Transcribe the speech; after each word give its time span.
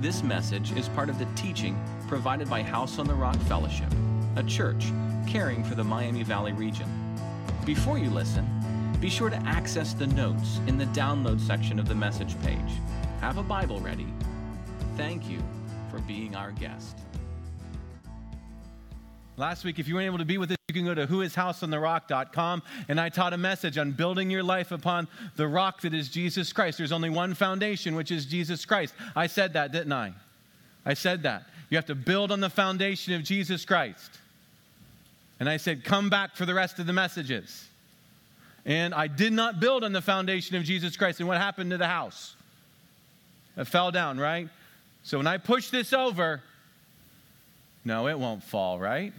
This 0.00 0.22
message 0.22 0.72
is 0.78 0.88
part 0.88 1.10
of 1.10 1.18
the 1.18 1.26
teaching 1.36 1.78
provided 2.08 2.48
by 2.48 2.62
House 2.62 2.98
on 2.98 3.06
the 3.06 3.12
Rock 3.12 3.36
Fellowship, 3.40 3.92
a 4.36 4.42
church 4.42 4.86
caring 5.28 5.62
for 5.62 5.74
the 5.74 5.84
Miami 5.84 6.22
Valley 6.22 6.52
region. 6.54 6.88
Before 7.66 7.98
you 7.98 8.08
listen, 8.08 8.48
be 8.98 9.10
sure 9.10 9.28
to 9.28 9.36
access 9.46 9.92
the 9.92 10.06
notes 10.06 10.58
in 10.66 10.78
the 10.78 10.86
download 10.86 11.38
section 11.38 11.78
of 11.78 11.86
the 11.86 11.94
message 11.94 12.34
page. 12.40 12.72
Have 13.20 13.36
a 13.36 13.42
Bible 13.42 13.78
ready. 13.80 14.06
Thank 14.96 15.28
you 15.28 15.42
for 15.90 15.98
being 15.98 16.34
our 16.34 16.52
guest. 16.52 16.96
Last 19.40 19.64
week, 19.64 19.78
if 19.78 19.88
you 19.88 19.94
weren't 19.94 20.04
able 20.04 20.18
to 20.18 20.26
be 20.26 20.36
with 20.36 20.50
us, 20.50 20.58
you 20.68 20.74
can 20.74 20.84
go 20.84 20.94
to 20.94 21.06
whoishouseontherock.com. 21.06 22.62
And 22.90 23.00
I 23.00 23.08
taught 23.08 23.32
a 23.32 23.38
message 23.38 23.78
on 23.78 23.92
building 23.92 24.30
your 24.30 24.42
life 24.42 24.70
upon 24.70 25.08
the 25.36 25.48
rock 25.48 25.80
that 25.80 25.94
is 25.94 26.10
Jesus 26.10 26.52
Christ. 26.52 26.76
There's 26.76 26.92
only 26.92 27.08
one 27.08 27.32
foundation, 27.32 27.94
which 27.94 28.10
is 28.10 28.26
Jesus 28.26 28.66
Christ. 28.66 28.92
I 29.16 29.28
said 29.28 29.54
that, 29.54 29.72
didn't 29.72 29.94
I? 29.94 30.12
I 30.84 30.92
said 30.92 31.22
that. 31.22 31.44
You 31.70 31.78
have 31.78 31.86
to 31.86 31.94
build 31.94 32.32
on 32.32 32.40
the 32.40 32.50
foundation 32.50 33.14
of 33.14 33.22
Jesus 33.22 33.64
Christ. 33.64 34.18
And 35.38 35.48
I 35.48 35.56
said, 35.56 35.84
come 35.84 36.10
back 36.10 36.36
for 36.36 36.44
the 36.44 36.52
rest 36.52 36.78
of 36.78 36.86
the 36.86 36.92
messages. 36.92 37.66
And 38.66 38.92
I 38.92 39.06
did 39.06 39.32
not 39.32 39.58
build 39.58 39.84
on 39.84 39.94
the 39.94 40.02
foundation 40.02 40.54
of 40.56 40.64
Jesus 40.64 40.98
Christ. 40.98 41.18
And 41.18 41.26
what 41.26 41.38
happened 41.38 41.70
to 41.70 41.78
the 41.78 41.88
house? 41.88 42.36
It 43.56 43.64
fell 43.64 43.90
down, 43.90 44.20
right? 44.20 44.50
So 45.02 45.16
when 45.16 45.26
I 45.26 45.38
push 45.38 45.70
this 45.70 45.94
over, 45.94 46.42
no, 47.86 48.06
it 48.06 48.18
won't 48.18 48.42
fall, 48.42 48.78
right? 48.78 49.14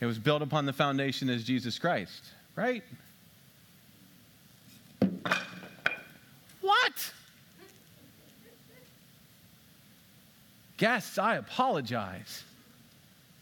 It 0.00 0.06
was 0.06 0.18
built 0.18 0.42
upon 0.42 0.64
the 0.64 0.72
foundation 0.72 1.28
as 1.28 1.44
Jesus 1.44 1.78
Christ, 1.78 2.22
right? 2.56 2.82
What? 6.60 7.12
Guests, 10.78 11.18
I 11.18 11.36
apologize. 11.36 12.44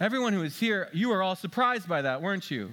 Everyone 0.00 0.32
who 0.32 0.42
is 0.42 0.58
here, 0.58 0.88
you 0.92 1.10
were 1.10 1.22
all 1.22 1.36
surprised 1.36 1.88
by 1.88 2.02
that, 2.02 2.22
weren't 2.22 2.50
you? 2.50 2.70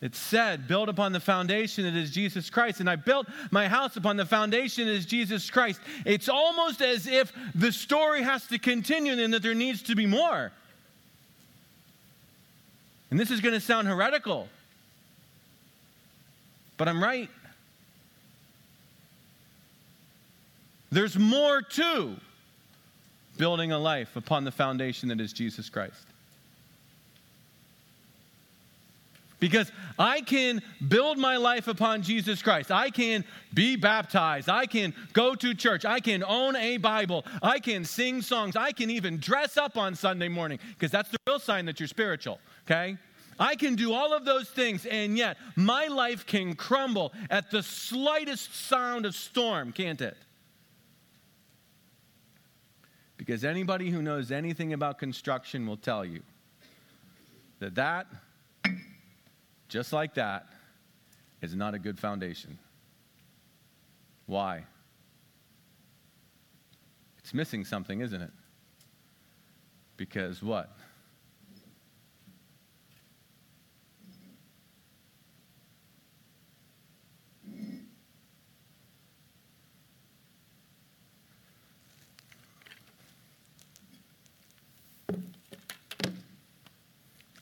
It 0.00 0.14
said, 0.14 0.66
build 0.66 0.88
upon 0.88 1.12
the 1.12 1.20
foundation 1.20 1.84
that 1.84 1.94
is 1.94 2.10
Jesus 2.10 2.48
Christ. 2.48 2.80
And 2.80 2.88
I 2.88 2.96
built 2.96 3.26
my 3.50 3.68
house 3.68 3.96
upon 3.96 4.16
the 4.16 4.24
foundation 4.24 4.86
that 4.86 4.94
is 4.94 5.04
Jesus 5.04 5.50
Christ. 5.50 5.78
It's 6.06 6.30
almost 6.30 6.80
as 6.80 7.06
if 7.06 7.32
the 7.54 7.70
story 7.70 8.22
has 8.22 8.46
to 8.46 8.58
continue 8.58 9.12
and 9.22 9.34
that 9.34 9.42
there 9.42 9.54
needs 9.54 9.82
to 9.82 9.94
be 9.94 10.06
more. 10.06 10.52
And 13.10 13.18
this 13.18 13.30
is 13.30 13.40
going 13.40 13.54
to 13.54 13.60
sound 13.60 13.88
heretical, 13.88 14.48
but 16.76 16.88
I'm 16.88 17.02
right. 17.02 17.28
There's 20.92 21.18
more 21.18 21.62
to 21.62 22.16
building 23.36 23.72
a 23.72 23.78
life 23.78 24.16
upon 24.16 24.44
the 24.44 24.50
foundation 24.50 25.08
that 25.08 25.20
is 25.20 25.32
Jesus 25.32 25.68
Christ. 25.68 26.09
Because 29.40 29.72
I 29.98 30.20
can 30.20 30.62
build 30.86 31.18
my 31.18 31.38
life 31.38 31.66
upon 31.66 32.02
Jesus 32.02 32.42
Christ. 32.42 32.70
I 32.70 32.90
can 32.90 33.24
be 33.54 33.74
baptized. 33.76 34.48
I 34.48 34.66
can 34.66 34.94
go 35.14 35.34
to 35.34 35.54
church. 35.54 35.84
I 35.84 36.00
can 36.00 36.22
own 36.22 36.54
a 36.56 36.76
Bible. 36.76 37.24
I 37.42 37.58
can 37.58 37.84
sing 37.84 38.20
songs. 38.22 38.54
I 38.54 38.72
can 38.72 38.90
even 38.90 39.18
dress 39.18 39.56
up 39.56 39.78
on 39.78 39.94
Sunday 39.94 40.28
morning 40.28 40.58
because 40.70 40.90
that's 40.90 41.10
the 41.10 41.18
real 41.26 41.38
sign 41.38 41.64
that 41.66 41.80
you're 41.80 41.88
spiritual, 41.88 42.38
okay? 42.66 42.98
I 43.38 43.56
can 43.56 43.74
do 43.74 43.94
all 43.94 44.12
of 44.12 44.26
those 44.26 44.50
things, 44.50 44.84
and 44.84 45.16
yet 45.16 45.38
my 45.56 45.86
life 45.86 46.26
can 46.26 46.54
crumble 46.54 47.14
at 47.30 47.50
the 47.50 47.62
slightest 47.62 48.54
sound 48.68 49.06
of 49.06 49.14
storm, 49.14 49.72
can't 49.72 50.02
it? 50.02 50.18
Because 53.16 53.42
anybody 53.42 53.88
who 53.88 54.02
knows 54.02 54.30
anything 54.30 54.74
about 54.74 54.98
construction 54.98 55.66
will 55.66 55.78
tell 55.78 56.04
you 56.04 56.20
that 57.60 57.74
that 57.76 58.06
just 59.70 59.92
like 59.92 60.14
that, 60.14 60.46
is 61.40 61.54
not 61.54 61.74
a 61.74 61.78
good 61.78 61.98
foundation. 61.98 62.58
Why? 64.26 64.64
It's 67.20 67.32
missing 67.32 67.64
something, 67.64 68.00
isn't 68.00 68.20
it? 68.20 68.32
Because 69.96 70.42
what? 70.42 70.76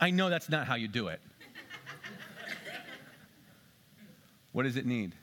I 0.00 0.10
know 0.10 0.28
that's 0.28 0.48
not 0.48 0.66
how 0.66 0.76
you 0.76 0.86
do 0.86 1.08
it. 1.08 1.20
What 4.58 4.64
does 4.64 4.76
it 4.76 4.86
need? 4.86 5.14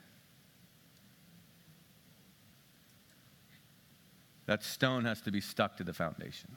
That 4.46 4.62
stone 4.62 5.04
has 5.04 5.20
to 5.20 5.30
be 5.30 5.42
stuck 5.42 5.76
to 5.76 5.84
the 5.84 5.92
foundation. 5.92 6.56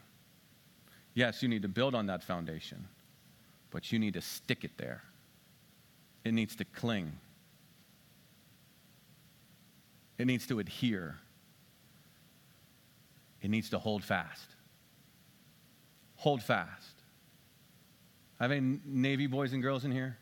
Yes, 1.12 1.42
you 1.42 1.50
need 1.50 1.60
to 1.60 1.68
build 1.68 1.94
on 1.94 2.06
that 2.06 2.22
foundation, 2.22 2.88
but 3.70 3.92
you 3.92 3.98
need 3.98 4.14
to 4.14 4.22
stick 4.22 4.64
it 4.64 4.78
there. 4.78 5.02
It 6.24 6.32
needs 6.32 6.56
to 6.56 6.64
cling, 6.64 7.12
it 10.16 10.26
needs 10.26 10.46
to 10.46 10.58
adhere, 10.58 11.18
it 13.42 13.50
needs 13.50 13.68
to 13.68 13.78
hold 13.78 14.02
fast. 14.02 14.56
Hold 16.16 16.42
fast. 16.42 16.94
Have 18.40 18.50
any 18.52 18.80
Navy 18.86 19.26
boys 19.26 19.52
and 19.52 19.62
girls 19.62 19.84
in 19.84 19.92
here? 19.92 20.16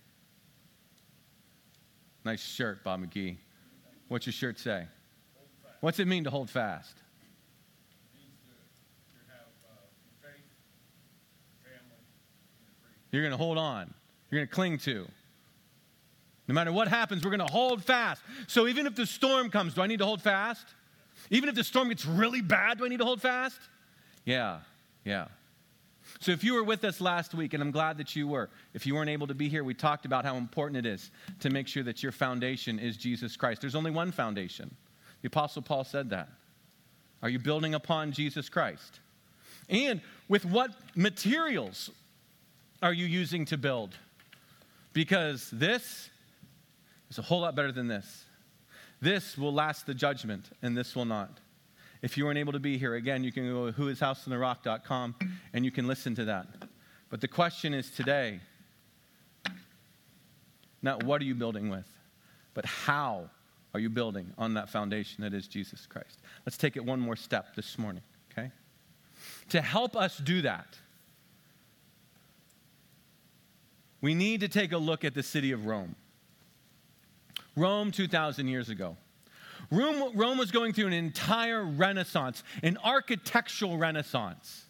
Nice 2.29 2.45
shirt, 2.45 2.85
Bob 2.85 3.01
McGee. 3.03 3.39
What's 4.09 4.27
your 4.27 4.35
shirt 4.35 4.59
say? 4.59 4.87
What's 5.81 5.99
it 5.99 6.07
mean 6.07 6.25
to 6.25 6.31
hold 6.31 6.51
fast? 6.51 6.95
You're 13.11 13.23
going 13.23 13.33
to 13.33 13.39
hold 13.39 13.57
on. 13.57 13.95
You're 14.31 14.41
going 14.41 14.47
to 14.47 14.55
cling 14.55 14.77
to. 14.81 15.09
No 16.49 16.55
matter 16.55 16.71
what 16.71 16.87
happens, 16.87 17.25
we're 17.25 17.31
going 17.31 17.47
to 17.47 17.51
hold 17.51 17.83
fast. 17.83 18.21
So 18.47 18.67
even 18.67 18.87
if 18.87 18.95
the 18.95 19.07
storm 19.07 19.49
comes, 19.49 19.73
do 19.73 19.81
I 19.81 19.87
need 19.87 20.01
to 20.01 20.05
hold 20.05 20.21
fast? 20.21 20.67
Even 21.31 21.49
if 21.49 21.55
the 21.55 21.65
storm 21.65 21.89
gets 21.89 22.05
really 22.05 22.43
bad, 22.43 22.77
do 22.77 22.85
I 22.85 22.89
need 22.89 22.99
to 22.99 23.07
hold 23.07 23.23
fast? 23.23 23.59
Yeah, 24.27 24.59
yeah. 25.03 25.29
So, 26.21 26.33
if 26.33 26.43
you 26.43 26.55
were 26.55 26.65
with 26.65 26.85
us 26.85 27.01
last 27.01 27.33
week, 27.33 27.55
and 27.55 27.63
I'm 27.63 27.71
glad 27.71 27.99
that 27.99 28.17
you 28.17 28.27
were, 28.27 28.51
if 28.75 28.87
you 28.87 28.95
weren't 28.95 29.11
able 29.11 29.29
to 29.29 29.35
be 29.35 29.49
here, 29.49 29.63
we 29.63 29.75
talked 29.75 30.05
about 30.05 30.25
how 30.25 30.37
important 30.37 30.85
it 30.85 30.87
is 30.87 31.11
to 31.41 31.51
make 31.51 31.69
sure 31.69 31.85
that 31.85 32.03
your 32.03 32.11
foundation 32.11 32.79
is 32.81 32.97
Jesus 32.97 33.37
Christ. 33.37 33.61
There's 33.61 33.77
only 33.77 33.93
one 33.93 34.11
foundation. 34.11 34.75
The 35.23 35.29
Apostle 35.29 35.63
Paul 35.63 35.85
said 35.85 36.11
that. 36.11 36.29
Are 37.23 37.29
you 37.29 37.39
building 37.39 37.75
upon 37.75 38.13
Jesus 38.13 38.49
Christ? 38.49 39.01
And 39.69 40.01
with 40.29 40.45
what 40.45 40.71
materials 40.95 41.91
are 42.83 42.93
you 42.93 43.07
using 43.07 43.45
to 43.47 43.57
build? 43.57 43.95
Because 44.93 45.51
this 45.51 46.11
is 47.11 47.19
a 47.19 47.23
whole 47.23 47.41
lot 47.41 47.55
better 47.55 47.73
than 47.73 47.89
this. 47.89 48.25
This 49.01 49.39
will 49.39 49.53
last 49.53 49.87
the 49.87 49.95
judgment, 49.95 50.45
and 50.63 50.77
this 50.77 50.97
will 50.97 51.05
not. 51.05 51.39
If 52.03 52.17
you 52.17 52.25
weren't 52.25 52.39
able 52.39 52.53
to 52.53 52.61
be 52.61 52.79
here, 52.79 52.95
again, 52.95 53.25
you 53.25 53.33
can 53.33 53.49
go 53.51 53.71
to 53.71 53.81
whoishouseontherock.com 53.81 55.17
and 55.53 55.65
you 55.65 55.71
can 55.71 55.87
listen 55.87 56.15
to 56.15 56.25
that. 56.27 56.47
But 57.11 57.21
the 57.21 57.29
question 57.29 57.75
is 57.75 57.91
today 57.91 58.41
not 60.81 61.03
what 61.03 61.21
are 61.21 61.25
you 61.25 61.35
building 61.35 61.71
with, 61.71 61.89
but 62.55 62.65
how 62.65 63.31
are 63.75 63.81
you 63.81 63.91
building 63.91 64.33
on 64.39 64.55
that 64.55 64.69
foundation 64.69 65.23
that 65.23 65.35
is 65.35 65.49
Jesus 65.49 65.87
Christ? 65.87 66.21
Let's 66.47 66.57
take 66.57 66.77
it 66.77 66.85
one 66.85 67.01
more 67.01 67.17
step 67.17 67.57
this 67.57 67.79
morning, 67.79 68.03
okay? 68.33 68.53
To 69.51 69.61
help 69.61 69.97
us 69.97 70.19
do 70.19 70.43
that, 70.43 70.79
we 74.01 74.15
need 74.15 74.41
to 74.41 74.49
take 74.49 74.73
a 74.73 74.79
look 74.79 75.05
at 75.05 75.15
the 75.15 75.23
city 75.23 75.51
of 75.51 75.67
Rome. 75.67 75.97
Rome 77.57 77.91
2,000 77.91 78.47
years 78.47 78.69
ago. 78.69 78.97
Rome, 79.71 80.17
Rome 80.17 80.39
was 80.39 80.51
going 80.51 80.73
through 80.73 80.87
an 80.87 80.93
entire 80.93 81.63
renaissance, 81.63 82.43
an 82.63 82.79
architectural 82.83 83.77
renaissance. 83.77 84.65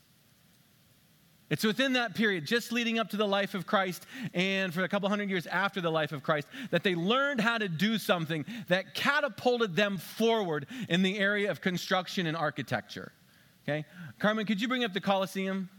It's 1.50 1.64
within 1.64 1.94
that 1.94 2.14
period, 2.14 2.46
just 2.46 2.72
leading 2.72 2.98
up 2.98 3.08
to 3.10 3.16
the 3.16 3.26
life 3.26 3.54
of 3.54 3.66
Christ 3.66 4.04
and 4.34 4.74
for 4.74 4.82
a 4.82 4.88
couple 4.88 5.08
hundred 5.08 5.30
years 5.30 5.46
after 5.46 5.80
the 5.80 5.90
life 5.90 6.12
of 6.12 6.22
Christ, 6.22 6.46
that 6.70 6.82
they 6.82 6.94
learned 6.94 7.40
how 7.40 7.56
to 7.56 7.68
do 7.68 7.96
something 7.96 8.44
that 8.68 8.94
catapulted 8.94 9.74
them 9.74 9.96
forward 9.96 10.66
in 10.90 11.02
the 11.02 11.18
area 11.18 11.50
of 11.50 11.62
construction 11.62 12.26
and 12.26 12.36
architecture. 12.36 13.12
Okay? 13.64 13.86
Carmen, 14.18 14.44
could 14.44 14.60
you 14.60 14.68
bring 14.68 14.84
up 14.84 14.92
the 14.92 15.00
Colosseum? 15.00 15.70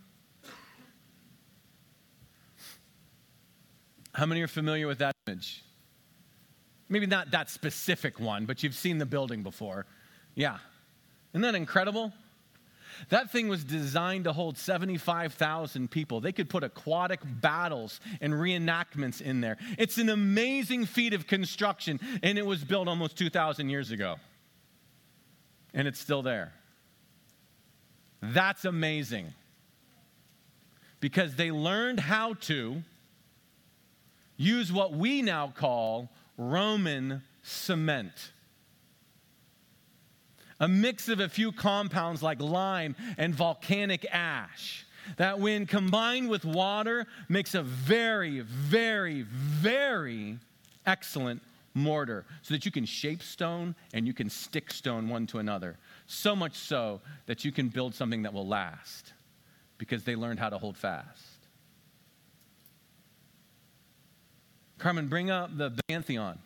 How 4.13 4.25
many 4.25 4.42
are 4.42 4.48
familiar 4.48 4.88
with 4.88 5.00
that 5.00 5.13
image? 5.27 5.63
Maybe 6.89 7.06
not 7.06 7.31
that 7.31 7.50
specific 7.50 8.19
one, 8.19 8.45
but 8.45 8.63
you've 8.63 8.75
seen 8.75 8.97
the 8.97 9.06
building 9.06 9.44
before. 9.44 9.86
Yeah. 10.36 10.57
Isn't 11.33 11.41
that 11.41 11.56
incredible? 11.56 12.12
That 13.09 13.31
thing 13.31 13.47
was 13.47 13.63
designed 13.63 14.25
to 14.25 14.33
hold 14.33 14.57
75,000 14.57 15.89
people. 15.89 16.19
They 16.19 16.31
could 16.31 16.50
put 16.50 16.63
aquatic 16.63 17.21
battles 17.24 18.01
and 18.19 18.33
reenactments 18.33 19.21
in 19.21 19.39
there. 19.39 19.57
It's 19.77 19.97
an 19.97 20.09
amazing 20.09 20.86
feat 20.86 21.13
of 21.13 21.27
construction, 21.27 22.00
and 22.24 22.38
it 22.38 22.45
was 22.45 22.63
built 22.63 22.88
almost 22.88 23.18
2,000 23.18 23.69
years 23.69 23.91
ago. 23.91 24.18
And 25.74 25.88
it's 25.88 26.00
still 26.00 26.21
there. 26.21 26.51
That's 28.21 28.65
amazing. 28.65 29.33
Because 31.00 31.36
they 31.36 31.51
learned 31.51 32.01
how 32.01 32.33
to 32.33 32.83
use 34.36 34.74
what 34.74 34.94
we 34.94 35.21
now 35.21 35.53
call 35.56 36.09
Roman 36.39 37.21
cement. 37.44 38.31
A 40.62 40.68
mix 40.69 41.09
of 41.09 41.19
a 41.19 41.27
few 41.27 41.51
compounds 41.51 42.24
like 42.24 42.41
lime 42.41 42.95
and 43.18 43.36
volcanic 43.36 44.06
ash. 44.09 44.86
That 45.18 45.39
when 45.39 45.65
combined 45.65 46.30
with 46.30 46.45
water 46.45 47.06
makes 47.27 47.56
a 47.56 47.62
very 47.62 48.39
very 48.39 49.24
very 49.24 50.38
excellent 50.86 51.41
mortar 51.74 52.25
so 52.41 52.53
that 52.53 52.65
you 52.65 52.71
can 52.71 52.86
shape 52.86 53.21
stone 53.21 53.75
and 53.94 54.07
you 54.07 54.13
can 54.13 54.30
stick 54.30 54.71
stone 54.71 55.09
one 55.09 55.27
to 55.27 55.39
another. 55.39 55.77
So 56.07 56.36
much 56.36 56.56
so 56.56 57.01
that 57.25 57.44
you 57.44 57.51
can 57.51 57.68
build 57.68 57.94
something 57.94 58.24
that 58.24 58.33
will 58.33 58.47
last 58.47 59.13
because 59.77 60.03
they 60.03 60.15
learned 60.15 60.39
how 60.39 60.50
to 60.50 60.57
hold 60.57 60.77
fast 60.77 61.28
carmen 64.79 65.07
bring 65.07 65.29
up 65.29 65.55
the 65.57 65.71
pantheon 65.87 66.39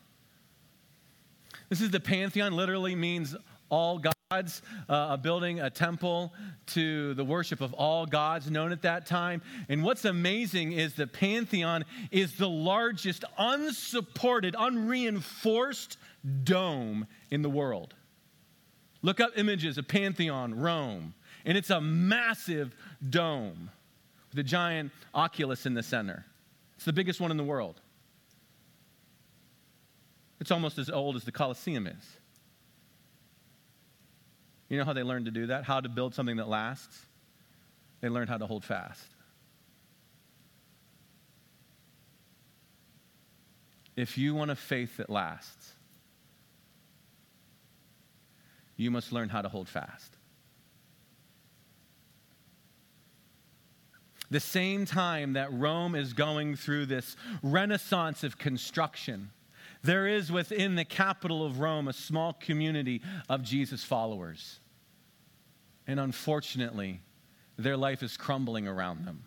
this 1.69 1.81
is 1.81 1.91
the 1.91 1.99
pantheon 1.99 2.53
literally 2.53 2.95
means 2.95 3.35
all 3.73 3.97
gods, 3.97 4.61
uh, 4.87 5.07
a 5.09 5.17
building, 5.17 5.59
a 5.59 5.69
temple 5.69 6.31
to 6.67 7.15
the 7.15 7.23
worship 7.23 7.59
of 7.59 7.73
all 7.73 8.05
gods 8.05 8.51
known 8.51 8.71
at 8.71 8.83
that 8.83 9.07
time. 9.07 9.41
And 9.67 9.83
what's 9.83 10.05
amazing 10.05 10.73
is 10.73 10.93
the 10.93 11.07
Pantheon 11.07 11.83
is 12.11 12.37
the 12.37 12.47
largest 12.47 13.25
unsupported, 13.35 14.55
unreinforced 14.57 15.97
dome 16.43 17.07
in 17.31 17.41
the 17.41 17.49
world. 17.49 17.95
Look 19.01 19.19
up 19.19 19.31
images 19.37 19.79
of 19.79 19.87
Pantheon, 19.87 20.53
Rome, 20.53 21.15
and 21.43 21.57
it's 21.57 21.71
a 21.71 21.81
massive 21.81 22.75
dome 23.09 23.71
with 24.29 24.37
a 24.37 24.43
giant 24.43 24.91
oculus 25.15 25.65
in 25.65 25.73
the 25.73 25.83
center. 25.83 26.25
It's 26.75 26.85
the 26.85 26.93
biggest 26.93 27.19
one 27.19 27.31
in 27.31 27.37
the 27.37 27.43
world. 27.43 27.81
It's 30.43 30.51
almost 30.51 30.77
as 30.77 30.89
old 30.89 31.15
as 31.15 31.23
the 31.23 31.31
Colosseum 31.31 31.87
is. 31.87 32.17
You 34.67 34.77
know 34.77 34.83
how 34.83 34.91
they 34.91 35.01
learned 35.01 35.23
to 35.23 35.31
do 35.31 35.47
that? 35.47 35.63
How 35.63 35.79
to 35.79 35.87
build 35.87 36.13
something 36.13 36.35
that 36.35 36.49
lasts? 36.49 37.05
They 38.01 38.09
learned 38.09 38.27
how 38.27 38.37
to 38.39 38.45
hold 38.45 38.65
fast. 38.65 39.05
If 43.95 44.17
you 44.17 44.35
want 44.35 44.51
a 44.51 44.57
faith 44.57 44.97
that 44.97 45.09
lasts, 45.09 45.71
you 48.75 48.91
must 48.91 49.13
learn 49.13 49.29
how 49.29 49.41
to 49.41 49.47
hold 49.47 49.69
fast. 49.69 50.17
The 54.29 54.41
same 54.41 54.85
time 54.85 55.33
that 55.33 55.53
Rome 55.53 55.95
is 55.95 56.11
going 56.11 56.57
through 56.57 56.87
this 56.87 57.15
renaissance 57.41 58.25
of 58.25 58.37
construction, 58.37 59.29
there 59.83 60.07
is 60.07 60.31
within 60.31 60.75
the 60.75 60.85
capital 60.85 61.45
of 61.45 61.59
Rome 61.59 61.87
a 61.87 61.93
small 61.93 62.33
community 62.33 63.01
of 63.29 63.43
Jesus 63.43 63.83
followers. 63.83 64.59
And 65.85 65.99
unfortunately, 65.99 67.01
their 67.57 67.77
life 67.77 68.01
is 68.01 68.15
crumbling 68.15 68.67
around 68.67 69.05
them. 69.05 69.25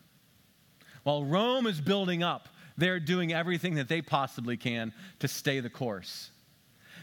While 1.02 1.24
Rome 1.24 1.66
is 1.66 1.80
building 1.80 2.22
up, 2.22 2.48
they're 2.76 3.00
doing 3.00 3.32
everything 3.32 3.74
that 3.74 3.88
they 3.88 4.02
possibly 4.02 4.56
can 4.56 4.92
to 5.20 5.28
stay 5.28 5.60
the 5.60 5.70
course. 5.70 6.30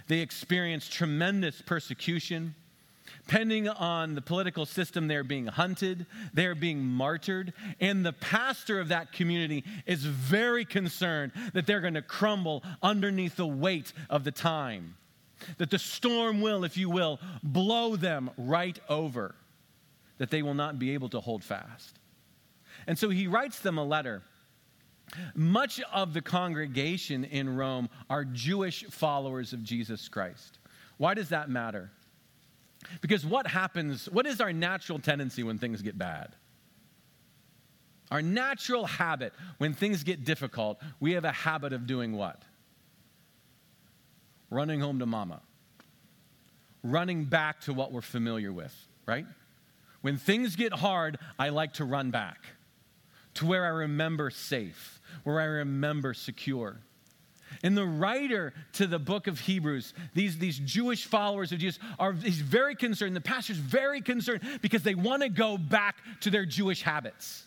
They 0.08 0.20
experience 0.20 0.90
tremendous 0.90 1.62
persecution. 1.62 2.56
Depending 3.26 3.70
on 3.70 4.16
the 4.16 4.22
political 4.22 4.66
system, 4.66 5.08
they're 5.08 5.24
being 5.24 5.48
hunted, 5.48 6.06
they're 6.34 6.56
being 6.56 6.84
martyred, 6.84 7.54
and 7.80 8.06
the 8.06 8.14
pastor 8.14 8.80
of 8.80 8.90
that 8.90 9.14
community 9.14 9.64
is 9.86 10.04
very 10.04 10.66
concerned 10.66 11.32
that 11.54 11.66
they're 11.66 11.82
going 11.82 11.94
to 11.94 12.02
crumble 12.02 12.64
underneath 12.82 13.38
the 13.38 13.48
weight 13.48 13.94
of 14.10 14.24
the 14.26 14.32
time. 14.32 14.96
That 15.58 15.72
the 15.72 15.80
storm 15.80 16.42
will, 16.42 16.64
if 16.64 16.78
you 16.78 16.90
will, 16.90 17.20
blow 17.42 17.96
them 17.96 18.30
right 18.38 18.78
over, 18.90 19.36
that 20.18 20.30
they 20.30 20.42
will 20.42 20.54
not 20.54 20.78
be 20.78 20.94
able 20.94 21.10
to 21.10 21.22
hold 21.22 21.44
fast. 21.44 22.00
And 22.88 23.00
so 23.00 23.10
he 23.10 23.28
writes 23.28 23.60
them 23.60 23.78
a 23.78 23.86
letter. 23.86 24.22
Much 25.36 25.80
of 25.94 26.14
the 26.14 26.22
congregation 26.22 27.24
in 27.24 27.56
Rome 27.56 27.90
are 28.10 28.26
Jewish 28.26 28.84
followers 28.86 29.54
of 29.54 29.64
Jesus 29.64 30.10
Christ. 30.10 30.60
Why 30.98 31.14
does 31.14 31.30
that 31.30 31.50
matter? 31.50 31.92
Because 33.02 33.26
what 33.26 33.48
happens, 33.48 34.10
what 34.10 34.26
is 34.26 34.42
our 34.42 34.54
natural 34.54 35.00
tendency 35.00 35.44
when 35.44 35.58
things 35.58 35.82
get 35.82 35.98
bad? 35.98 36.36
Our 38.12 38.22
natural 38.22 38.86
habit 38.86 39.34
when 39.58 39.74
things 39.74 40.04
get 40.04 40.24
difficult, 40.24 40.80
we 41.00 41.14
have 41.14 41.26
a 41.26 41.32
habit 41.32 41.74
of 41.74 41.88
doing 41.88 42.14
what? 42.14 42.42
Running 44.50 44.80
home 44.80 45.00
to 45.00 45.06
mama. 45.06 45.42
Running 46.84 47.24
back 47.24 47.62
to 47.62 47.74
what 47.74 47.92
we're 47.92 48.02
familiar 48.02 48.52
with, 48.52 48.76
right? 49.06 49.26
When 50.02 50.18
things 50.18 50.56
get 50.56 50.74
hard, 50.74 51.18
I 51.40 51.50
like 51.50 51.74
to 51.74 51.86
run 51.86 52.12
back 52.12 52.40
to 53.36 53.46
where 53.46 53.66
I 53.66 53.70
remember 53.70 54.30
safe, 54.30 55.02
where 55.24 55.40
I 55.40 55.46
remember 55.46 56.14
secure. 56.14 56.78
And 57.62 57.78
the 57.78 57.86
writer 57.86 58.54
to 58.74 58.88
the 58.88 59.00
book 59.00 59.28
of 59.28 59.40
Hebrews, 59.40 59.94
these, 60.14 60.38
these 60.38 60.60
Jewish 60.60 61.06
followers 61.06 61.52
of 61.52 61.60
Jesus, 61.60 61.80
are 62.00 62.14
he's 62.14 62.42
very 62.42 62.76
concerned. 62.76 63.16
The 63.16 63.22
pastor's 63.22 63.58
very 63.58 64.02
concerned 64.02 64.42
because 64.62 64.84
they 64.84 64.96
want 64.96 65.24
to 65.24 65.30
go 65.30 65.58
back 65.58 65.98
to 66.22 66.30
their 66.30 66.46
Jewish 66.46 66.82
habits. 66.82 67.46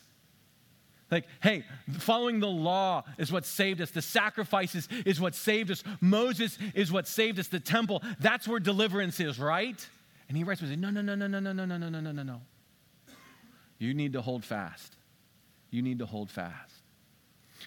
Like, 1.09 1.25
hey, 1.41 1.63
following 1.99 2.39
the 2.39 2.47
law 2.47 3.03
is 3.17 3.31
what 3.31 3.45
saved 3.45 3.79
us. 3.79 3.91
The 3.91 4.01
sacrifices 4.01 4.89
is 5.05 5.21
what 5.21 5.35
saved 5.35 5.71
us. 5.71 5.83
Moses 6.01 6.57
is 6.75 6.91
what 6.91 7.07
saved 7.07 7.39
us. 7.39 7.47
The 7.47 7.61
temple, 7.61 8.03
that's 8.19 8.47
where 8.47 8.59
deliverance 8.59 9.19
is, 9.19 9.39
right? 9.39 9.87
And 10.27 10.37
he 10.37 10.43
writes, 10.43 10.61
no, 10.61 10.89
no, 10.89 11.01
no, 11.01 11.15
no, 11.15 11.27
no, 11.27 11.39
no, 11.39 11.53
no, 11.53 11.65
no, 11.65 11.77
no, 11.77 11.99
no, 11.99 12.11
no, 12.11 12.23
no. 12.23 12.41
You 13.79 13.93
need 13.93 14.13
to 14.13 14.21
hold 14.21 14.43
fast. 14.43 14.95
You 15.69 15.81
need 15.81 15.99
to 15.99 16.05
hold 16.05 16.29
fast. 16.29 16.76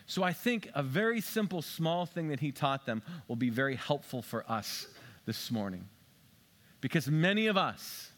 So 0.07 0.23
I 0.23 0.33
think 0.33 0.69
a 0.75 0.83
very 0.83 1.21
simple, 1.21 1.63
small 1.63 2.07
thing 2.07 2.29
that 2.29 2.41
he 2.41 2.53
taught 2.53 2.87
them 2.87 3.03
will 3.29 3.37
be 3.37 3.51
very 3.51 3.77
helpful 3.77 4.23
for 4.23 4.45
us 4.51 4.87
this 5.27 5.51
morning. 5.51 5.89
Because 6.81 7.09
many 7.09 7.47
of 7.47 7.57
us, 7.57 8.11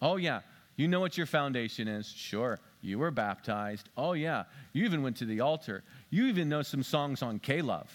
oh, 0.00 0.16
yeah, 0.16 0.40
you 0.76 0.88
know 0.88 1.00
what 1.00 1.16
your 1.18 1.26
foundation 1.26 1.88
is. 1.88 2.08
Sure, 2.08 2.58
you 2.80 2.98
were 2.98 3.10
baptized. 3.10 3.88
Oh, 3.96 4.14
yeah, 4.14 4.44
you 4.72 4.84
even 4.84 5.02
went 5.02 5.16
to 5.18 5.26
the 5.26 5.40
altar. 5.40 5.82
You 6.08 6.26
even 6.26 6.48
know 6.48 6.62
some 6.62 6.82
songs 6.82 7.22
on 7.22 7.38
K 7.38 7.60
Love. 7.60 7.90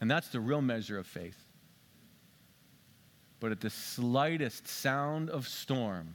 And 0.00 0.10
that's 0.10 0.28
the 0.28 0.40
real 0.40 0.60
measure 0.60 0.98
of 0.98 1.06
faith. 1.06 1.38
But 3.40 3.52
at 3.52 3.60
the 3.60 3.70
slightest 3.70 4.66
sound 4.66 5.30
of 5.30 5.46
storm, 5.46 6.14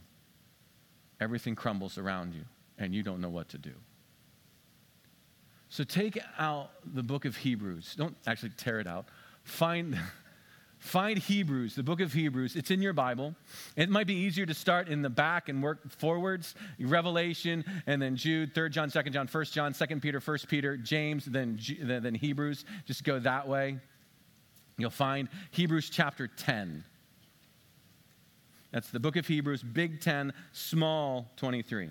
everything 1.20 1.54
crumbles 1.54 1.96
around 1.96 2.34
you, 2.34 2.42
and 2.78 2.94
you 2.94 3.02
don't 3.02 3.20
know 3.20 3.30
what 3.30 3.48
to 3.50 3.58
do. 3.58 3.72
So 5.70 5.84
take 5.84 6.18
out 6.36 6.70
the 6.84 7.02
book 7.02 7.24
of 7.24 7.36
Hebrews. 7.36 7.94
Don't 7.96 8.16
actually 8.26 8.50
tear 8.56 8.80
it 8.80 8.88
out. 8.88 9.06
Find, 9.44 9.96
find 10.78 11.16
Hebrews, 11.16 11.76
the 11.76 11.84
book 11.84 12.00
of 12.00 12.12
Hebrews. 12.12 12.56
It's 12.56 12.72
in 12.72 12.82
your 12.82 12.92
Bible. 12.92 13.36
It 13.76 13.88
might 13.88 14.08
be 14.08 14.14
easier 14.14 14.44
to 14.46 14.54
start 14.54 14.88
in 14.88 15.00
the 15.00 15.08
back 15.08 15.48
and 15.48 15.62
work 15.62 15.88
forwards. 15.92 16.56
Revelation, 16.80 17.64
and 17.86 18.02
then 18.02 18.16
Jude, 18.16 18.52
3rd 18.52 18.72
John, 18.72 18.90
2nd 18.90 19.12
John, 19.12 19.28
1st 19.28 19.52
John, 19.52 19.72
2nd 19.72 20.02
Peter, 20.02 20.18
1st 20.18 20.48
Peter, 20.48 20.76
James, 20.76 21.24
then, 21.24 21.56
then 21.80 22.16
Hebrews. 22.16 22.64
Just 22.84 23.04
go 23.04 23.20
that 23.20 23.46
way. 23.46 23.78
You'll 24.76 24.90
find 24.90 25.28
Hebrews 25.52 25.88
chapter 25.88 26.26
10. 26.26 26.82
That's 28.72 28.90
the 28.90 29.00
book 29.00 29.14
of 29.14 29.26
Hebrews, 29.26 29.62
big 29.62 30.00
10, 30.00 30.32
small 30.52 31.30
23. 31.36 31.90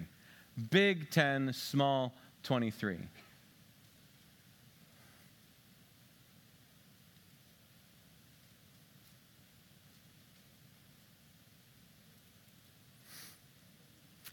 Big 0.69 1.09
10, 1.12 1.53
small 1.53 2.13
23. 2.43 2.98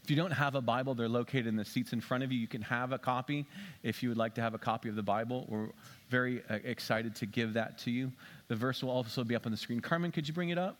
If 0.07 0.11
you 0.11 0.15
don't 0.15 0.31
have 0.31 0.55
a 0.55 0.61
Bible, 0.61 0.95
they're 0.95 1.09
located 1.09 1.47
in 1.47 1.57
the 1.57 1.65
seats 1.65 1.91
in 1.91 1.99
front 1.99 2.23
of 2.23 2.31
you. 2.31 2.39
You 2.39 2.47
can 2.47 2.61
have 2.61 2.93
a 2.93 2.97
copy 2.97 3.45
if 3.83 4.01
you 4.01 4.07
would 4.07 4.17
like 4.17 4.35
to 4.35 4.41
have 4.41 4.53
a 4.53 4.57
copy 4.57 4.87
of 4.87 4.95
the 4.95 5.03
Bible. 5.03 5.45
We're 5.49 5.67
very 6.07 6.41
uh, 6.49 6.59
excited 6.63 7.13
to 7.17 7.25
give 7.25 7.55
that 7.55 7.77
to 7.79 7.91
you. 7.91 8.13
The 8.47 8.55
verse 8.55 8.81
will 8.81 8.89
also 8.89 9.25
be 9.25 9.35
up 9.35 9.45
on 9.45 9.51
the 9.51 9.57
screen. 9.57 9.81
Carmen, 9.81 10.13
could 10.13 10.25
you 10.25 10.33
bring 10.33 10.47
it 10.47 10.57
up? 10.57 10.79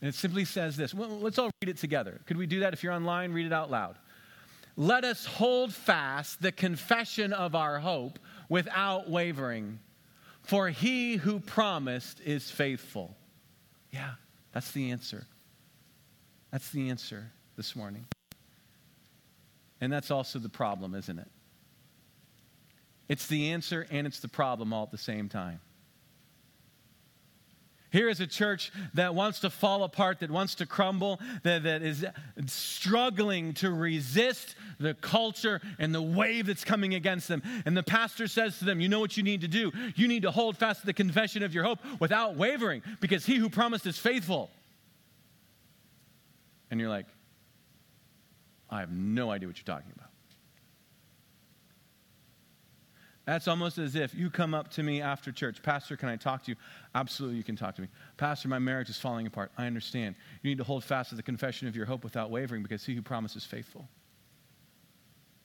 And 0.00 0.08
it 0.08 0.16
simply 0.16 0.44
says 0.44 0.76
this. 0.76 0.92
Well, 0.92 1.20
let's 1.20 1.38
all 1.38 1.52
read 1.62 1.68
it 1.68 1.76
together. 1.76 2.20
Could 2.26 2.36
we 2.36 2.46
do 2.48 2.58
that? 2.60 2.72
If 2.72 2.82
you're 2.82 2.92
online, 2.92 3.32
read 3.32 3.46
it 3.46 3.52
out 3.52 3.70
loud. 3.70 3.94
Let 4.76 5.04
us 5.04 5.24
hold 5.24 5.72
fast 5.72 6.42
the 6.42 6.50
confession 6.50 7.32
of 7.32 7.54
our 7.54 7.78
hope 7.78 8.18
without 8.48 9.08
wavering, 9.08 9.78
for 10.42 10.68
he 10.68 11.14
who 11.14 11.38
promised 11.38 12.20
is 12.22 12.50
faithful. 12.50 13.16
Yeah, 13.92 14.14
that's 14.52 14.72
the 14.72 14.90
answer. 14.90 15.28
That's 16.50 16.70
the 16.70 16.90
answer 16.90 17.30
this 17.56 17.76
morning. 17.76 18.06
And 19.80 19.92
that's 19.92 20.10
also 20.10 20.38
the 20.38 20.48
problem, 20.48 20.94
isn't 20.94 21.18
it? 21.18 21.28
It's 23.08 23.26
the 23.26 23.50
answer 23.50 23.86
and 23.90 24.06
it's 24.06 24.20
the 24.20 24.28
problem 24.28 24.72
all 24.72 24.84
at 24.84 24.90
the 24.90 24.98
same 24.98 25.28
time. 25.28 25.60
Here 27.90 28.08
is 28.08 28.20
a 28.20 28.26
church 28.26 28.70
that 28.94 29.16
wants 29.16 29.40
to 29.40 29.50
fall 29.50 29.82
apart, 29.82 30.20
that 30.20 30.30
wants 30.30 30.54
to 30.56 30.66
crumble, 30.66 31.18
that, 31.42 31.64
that 31.64 31.82
is 31.82 32.04
struggling 32.46 33.52
to 33.54 33.70
resist 33.70 34.54
the 34.78 34.94
culture 34.94 35.60
and 35.78 35.92
the 35.92 36.00
wave 36.00 36.46
that's 36.46 36.64
coming 36.64 36.94
against 36.94 37.26
them. 37.26 37.42
And 37.66 37.76
the 37.76 37.82
pastor 37.82 38.28
says 38.28 38.60
to 38.60 38.64
them, 38.64 38.80
You 38.80 38.88
know 38.88 39.00
what 39.00 39.16
you 39.16 39.24
need 39.24 39.40
to 39.40 39.48
do? 39.48 39.72
You 39.96 40.06
need 40.06 40.22
to 40.22 40.30
hold 40.30 40.56
fast 40.56 40.80
to 40.80 40.86
the 40.86 40.92
confession 40.92 41.42
of 41.42 41.52
your 41.52 41.64
hope 41.64 41.80
without 41.98 42.36
wavering, 42.36 42.82
because 43.00 43.26
he 43.26 43.36
who 43.36 43.50
promised 43.50 43.86
is 43.86 43.98
faithful. 43.98 44.50
And 46.70 46.78
you're 46.80 46.88
like, 46.88 47.06
I 48.68 48.80
have 48.80 48.92
no 48.92 49.30
idea 49.30 49.48
what 49.48 49.56
you're 49.56 49.76
talking 49.76 49.90
about. 49.94 50.10
That's 53.26 53.46
almost 53.46 53.78
as 53.78 53.94
if 53.94 54.14
you 54.14 54.30
come 54.30 54.54
up 54.54 54.70
to 54.72 54.82
me 54.82 55.00
after 55.00 55.30
church, 55.30 55.62
Pastor, 55.62 55.96
can 55.96 56.08
I 56.08 56.16
talk 56.16 56.42
to 56.44 56.50
you? 56.50 56.56
Absolutely, 56.94 57.36
you 57.36 57.44
can 57.44 57.54
talk 57.54 57.76
to 57.76 57.82
me. 57.82 57.88
Pastor, 58.16 58.48
my 58.48 58.58
marriage 58.58 58.88
is 58.88 58.98
falling 58.98 59.26
apart. 59.26 59.52
I 59.56 59.66
understand. 59.66 60.16
You 60.42 60.50
need 60.50 60.58
to 60.58 60.64
hold 60.64 60.82
fast 60.82 61.10
to 61.10 61.16
the 61.16 61.22
confession 61.22 61.68
of 61.68 61.76
your 61.76 61.86
hope 61.86 62.02
without 62.02 62.30
wavering 62.30 62.62
because 62.62 62.84
he 62.84 62.94
who 62.94 63.02
promises 63.02 63.44
faithful. 63.44 63.86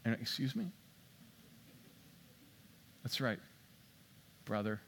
And 0.04 0.16
excuse 0.16 0.56
me? 0.56 0.72
That's 3.04 3.22
right, 3.22 3.40
brother. 4.46 4.82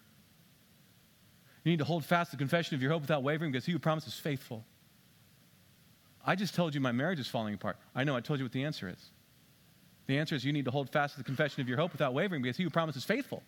You 1.63 1.71
need 1.71 1.79
to 1.79 1.85
hold 1.85 2.03
fast 2.03 2.31
the 2.31 2.37
confession 2.37 2.75
of 2.75 2.81
your 2.81 2.91
hope 2.91 3.01
without 3.01 3.21
wavering 3.21 3.51
because 3.51 3.65
he 3.65 3.73
who 3.73 3.79
promises 3.79 4.15
faithful. 4.15 4.65
I 6.27 6.35
just 6.35 6.53
told 6.53 6.75
you 6.75 6.81
my 6.81 6.91
marriage 6.91 7.19
is 7.19 7.27
falling 7.27 7.53
apart. 7.53 7.77
I 7.95 8.03
know, 8.03 8.15
I 8.15 8.19
told 8.19 8.39
you 8.39 8.45
what 8.45 8.51
the 8.51 8.65
answer 8.65 8.89
is. 8.89 9.11
The 10.07 10.17
answer 10.17 10.35
is 10.35 10.43
you 10.43 10.51
need 10.51 10.65
to 10.65 10.71
hold 10.71 10.89
fast 10.89 11.13
to 11.13 11.19
the 11.19 11.23
confession 11.23 11.61
of 11.61 11.69
your 11.69 11.77
hope 11.77 11.93
without 11.93 12.13
wavering 12.13 12.41
because 12.41 12.57
he 12.57 12.63
who 12.63 12.69
promises 12.69 13.03
is 13.03 13.05
faithful. 13.05 13.43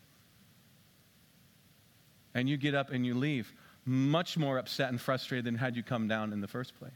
And 2.33 2.47
you 2.47 2.55
get 2.55 2.75
up 2.75 2.89
and 2.89 3.05
you 3.05 3.15
leave 3.15 3.51
much 3.85 4.37
more 4.37 4.57
upset 4.57 4.89
and 4.89 4.99
frustrated 4.99 5.45
than 5.45 5.55
had 5.55 5.75
you 5.75 5.83
come 5.83 6.07
down 6.07 6.31
in 6.31 6.39
the 6.39 6.47
first 6.47 6.77
place. 6.79 6.91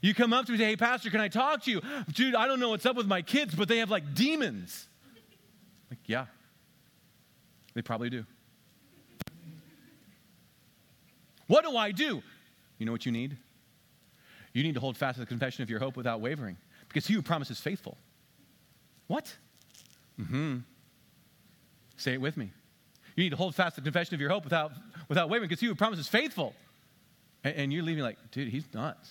You 0.00 0.14
come 0.14 0.32
up 0.32 0.46
to 0.46 0.52
me 0.52 0.56
and 0.56 0.60
say, 0.60 0.66
Hey, 0.66 0.76
Pastor, 0.76 1.10
can 1.10 1.20
I 1.20 1.28
talk 1.28 1.64
to 1.64 1.70
you? 1.70 1.80
Dude, 2.12 2.34
I 2.34 2.46
don't 2.46 2.60
know 2.60 2.68
what's 2.68 2.86
up 2.86 2.94
with 2.94 3.06
my 3.06 3.22
kids, 3.22 3.54
but 3.54 3.68
they 3.68 3.78
have 3.78 3.90
like 3.90 4.14
demons. 4.14 4.86
Like, 5.90 6.00
yeah, 6.06 6.26
they 7.74 7.82
probably 7.82 8.10
do. 8.10 8.24
What 11.46 11.64
do 11.64 11.76
I 11.76 11.90
do? 11.90 12.22
You 12.78 12.86
know 12.86 12.92
what 12.92 13.06
you 13.06 13.12
need? 13.12 13.38
You 14.58 14.64
need 14.64 14.74
to 14.74 14.80
hold 14.80 14.96
fast 14.96 15.14
to 15.14 15.20
the 15.20 15.26
confession 15.26 15.62
of 15.62 15.70
your 15.70 15.78
hope 15.78 15.96
without 15.96 16.20
wavering 16.20 16.56
because 16.88 17.06
he 17.06 17.14
who 17.14 17.22
promises 17.22 17.60
faithful. 17.60 17.96
What? 19.06 19.32
Mm-hmm. 20.20 20.58
Say 21.96 22.14
it 22.14 22.20
with 22.20 22.36
me. 22.36 22.50
You 23.14 23.22
need 23.22 23.30
to 23.30 23.36
hold 23.36 23.54
fast 23.54 23.76
to 23.76 23.80
the 23.80 23.84
confession 23.84 24.16
of 24.16 24.20
your 24.20 24.30
hope 24.30 24.42
without, 24.42 24.72
without 25.08 25.30
wavering 25.30 25.48
because 25.48 25.60
he 25.60 25.66
who 25.66 25.76
promises 25.76 26.08
faithful. 26.08 26.56
And, 27.44 27.54
and 27.54 27.72
you're 27.72 27.84
leaving 27.84 28.02
like, 28.02 28.16
dude, 28.32 28.48
he's 28.48 28.64
nuts. 28.74 29.08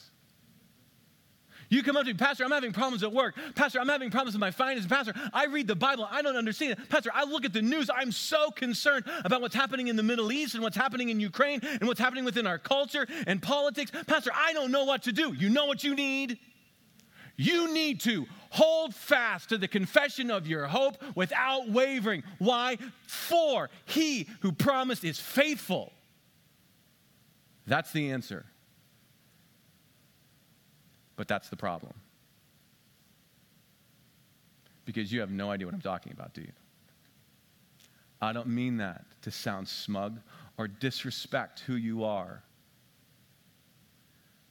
You 1.70 1.84
come 1.84 1.98
up 1.98 2.04
to 2.04 2.14
me, 2.14 2.14
Pastor, 2.14 2.46
I'm 2.46 2.52
having 2.52 2.72
problems 2.72 3.04
at 3.04 3.12
work. 3.12 3.36
Pastor, 3.56 3.80
I'm 3.80 3.90
having 3.90 4.10
problems 4.10 4.36
with 4.36 4.40
my 4.40 4.52
finances. 4.52 4.88
Pastor, 4.88 5.14
I 5.34 5.48
read 5.48 5.68
the 5.68 5.76
Bible. 5.76 6.08
I 6.10 6.22
don't 6.22 6.38
understand 6.38 6.74
it. 6.74 6.90
Pastor, 6.90 7.12
I 7.14 7.26
look 7.26 7.44
at 7.44 7.52
the 7.52 7.62
news. 7.62 7.90
I'm 7.94 8.12
so 8.12 8.52
concerned 8.52 9.04
about 9.26 9.42
what's 9.42 9.56
happening 9.56 9.88
in 9.90 9.98
the 9.98 10.04
Middle 10.04 10.32
East 10.32 10.54
and 10.54 10.64
what's 10.64 10.78
happening 10.78 11.10
in 11.10 11.20
Ukraine 11.20 11.60
and 11.64 11.88
what's 11.88 12.00
happening 12.00 12.24
within 12.24 12.48
our 12.48 12.58
culture 12.58 13.06
and 13.26 13.42
politics. 13.42 13.92
Pastor, 14.08 14.32
I 14.34 14.54
don't 14.54 14.72
know 14.72 14.86
what 14.86 15.04
to 15.04 15.12
do. 15.12 15.34
You 15.34 15.50
know 15.50 15.66
what 15.66 15.84
you 15.84 15.94
need? 15.94 16.40
You 17.36 17.74
need 17.74 18.00
to 18.02 18.26
hold 18.50 18.96
fast 18.96 19.50
to 19.50 19.58
the 19.58 19.68
confession 19.68 20.32
of 20.32 20.48
your 20.48 20.68
hope 20.68 21.04
without 21.16 21.70
wavering. 21.70 22.24
Why? 22.40 22.78
For 23.06 23.70
he 23.86 24.30
who 24.40 24.54
promised 24.54 25.04
is 25.04 25.20
faithful. 25.20 25.92
That's 27.68 27.92
the 27.92 28.12
answer. 28.12 28.46
But 31.18 31.28
that's 31.28 31.50
the 31.50 31.58
problem. 31.58 31.94
Because 34.86 35.12
you 35.12 35.20
have 35.20 35.32
no 35.32 35.52
idea 35.52 35.68
what 35.68 35.76
I'm 35.76 35.82
talking 35.82 36.14
about, 36.14 36.34
do 36.34 36.42
you? 36.42 36.54
I 38.22 38.32
don't 38.32 38.48
mean 38.48 38.78
that 38.78 39.04
to 39.24 39.32
sound 39.32 39.68
smug 39.68 40.20
or 40.58 40.68
disrespect 40.68 41.60
who 41.60 41.76
you 41.76 42.06
are. 42.06 42.42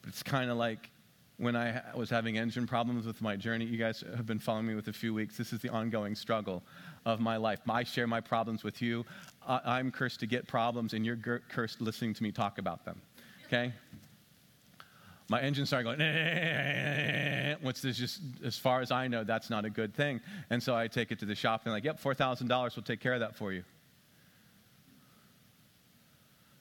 But 0.02 0.10
it's 0.10 0.22
kind 0.22 0.50
of 0.50 0.58
like 0.58 0.90
when 1.38 1.56
I 1.56 1.82
was 1.94 2.08
having 2.08 2.38
engine 2.38 2.66
problems 2.66 3.06
with 3.06 3.20
my 3.20 3.36
journey. 3.36 3.64
You 3.64 3.76
guys 3.76 4.02
have 4.14 4.26
been 4.26 4.38
following 4.38 4.66
me 4.66 4.74
with 4.74 4.88
a 4.88 4.92
few 4.92 5.12
weeks. 5.12 5.36
This 5.36 5.52
is 5.52 5.60
the 5.60 5.68
ongoing 5.68 6.14
struggle 6.14 6.62
of 7.04 7.20
my 7.20 7.36
life. 7.36 7.60
I 7.68 7.84
share 7.84 8.06
my 8.06 8.20
problems 8.20 8.64
with 8.64 8.80
you. 8.80 9.04
I'm 9.46 9.90
cursed 9.90 10.20
to 10.20 10.26
get 10.26 10.48
problems, 10.48 10.94
and 10.94 11.04
you're 11.04 11.16
cursed 11.48 11.80
listening 11.80 12.14
to 12.14 12.22
me 12.22 12.32
talk 12.32 12.58
about 12.58 12.84
them. 12.84 13.00
Okay? 13.46 13.72
My 15.28 15.40
engine 15.40 15.66
started 15.66 15.84
going, 15.84 15.98
which 17.62 17.84
is 17.84 17.98
just, 17.98 18.20
as 18.44 18.56
far 18.56 18.80
as 18.80 18.90
I 18.92 19.08
know, 19.08 19.24
that's 19.24 19.50
not 19.50 19.64
a 19.64 19.70
good 19.70 19.94
thing. 19.94 20.20
And 20.50 20.62
so 20.62 20.74
I 20.76 20.86
take 20.86 21.10
it 21.10 21.18
to 21.20 21.24
the 21.24 21.34
shop 21.34 21.62
and, 21.64 21.72
like, 21.72 21.84
yep, 21.84 22.00
$4,000 22.00 22.76
will 22.76 22.82
take 22.82 23.00
care 23.00 23.14
of 23.14 23.20
that 23.20 23.34
for 23.34 23.52
you. 23.52 23.64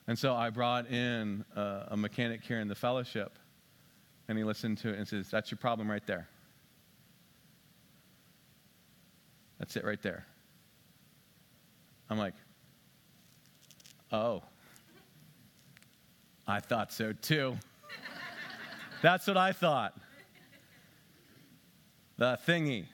And 0.08 0.18
so 0.18 0.34
I 0.34 0.50
brought 0.50 0.88
in 0.88 1.44
uh, 1.56 1.86
a 1.88 1.96
mechanic 1.96 2.42
here 2.42 2.60
in 2.60 2.68
the 2.68 2.74
fellowship 2.74 3.38
and 4.28 4.38
he 4.38 4.44
listened 4.44 4.78
to 4.78 4.90
it 4.90 4.98
and 4.98 5.06
says, 5.06 5.30
That's 5.30 5.50
your 5.50 5.58
problem 5.58 5.90
right 5.90 6.06
there. 6.06 6.28
That's 9.58 9.76
it 9.76 9.84
right 9.84 10.00
there. 10.02 10.26
I'm 12.08 12.18
like, 12.18 12.34
Oh, 14.12 14.42
I 16.46 16.60
thought 16.60 16.92
so 16.92 17.12
too. 17.12 17.56
That's 19.06 19.28
what 19.28 19.36
I 19.36 19.52
thought. 19.52 19.96
The 22.18 22.36
thingy 22.44 22.86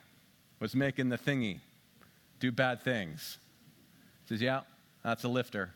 was 0.59 0.75
making 0.75 1.09
the 1.09 1.17
thingy 1.17 1.59
do 2.39 2.51
bad 2.51 2.83
things. 2.83 3.39
Says, 4.29 4.39
Yeah, 4.39 4.61
that's 5.03 5.23
a 5.23 5.27
lifter. 5.27 5.71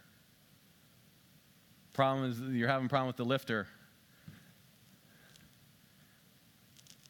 Problem 1.93 2.29
is, 2.29 2.39
you're 2.55 2.67
having 2.67 2.85
a 2.85 2.89
problem 2.89 3.07
with 3.07 3.17
the 3.17 3.25
lifter. 3.25 3.65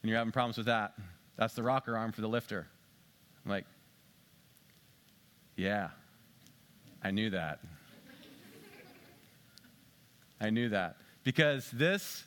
and 0.02 0.10
you're 0.10 0.18
having 0.18 0.32
problems 0.32 0.56
with 0.56 0.68
that, 0.68 0.94
that's 1.36 1.54
the 1.54 1.64
rocker 1.64 1.98
arm 1.98 2.14
for 2.14 2.22
the 2.22 2.30
lifter. 2.30 2.66
I'm 3.44 3.52
like, 3.52 3.66
yeah, 5.58 5.90
I 7.04 7.12
knew 7.12 7.30
that. 7.32 7.60
I 10.40 10.50
knew 10.50 10.70
that. 10.70 10.96
Because 11.26 11.70
this 11.72 12.24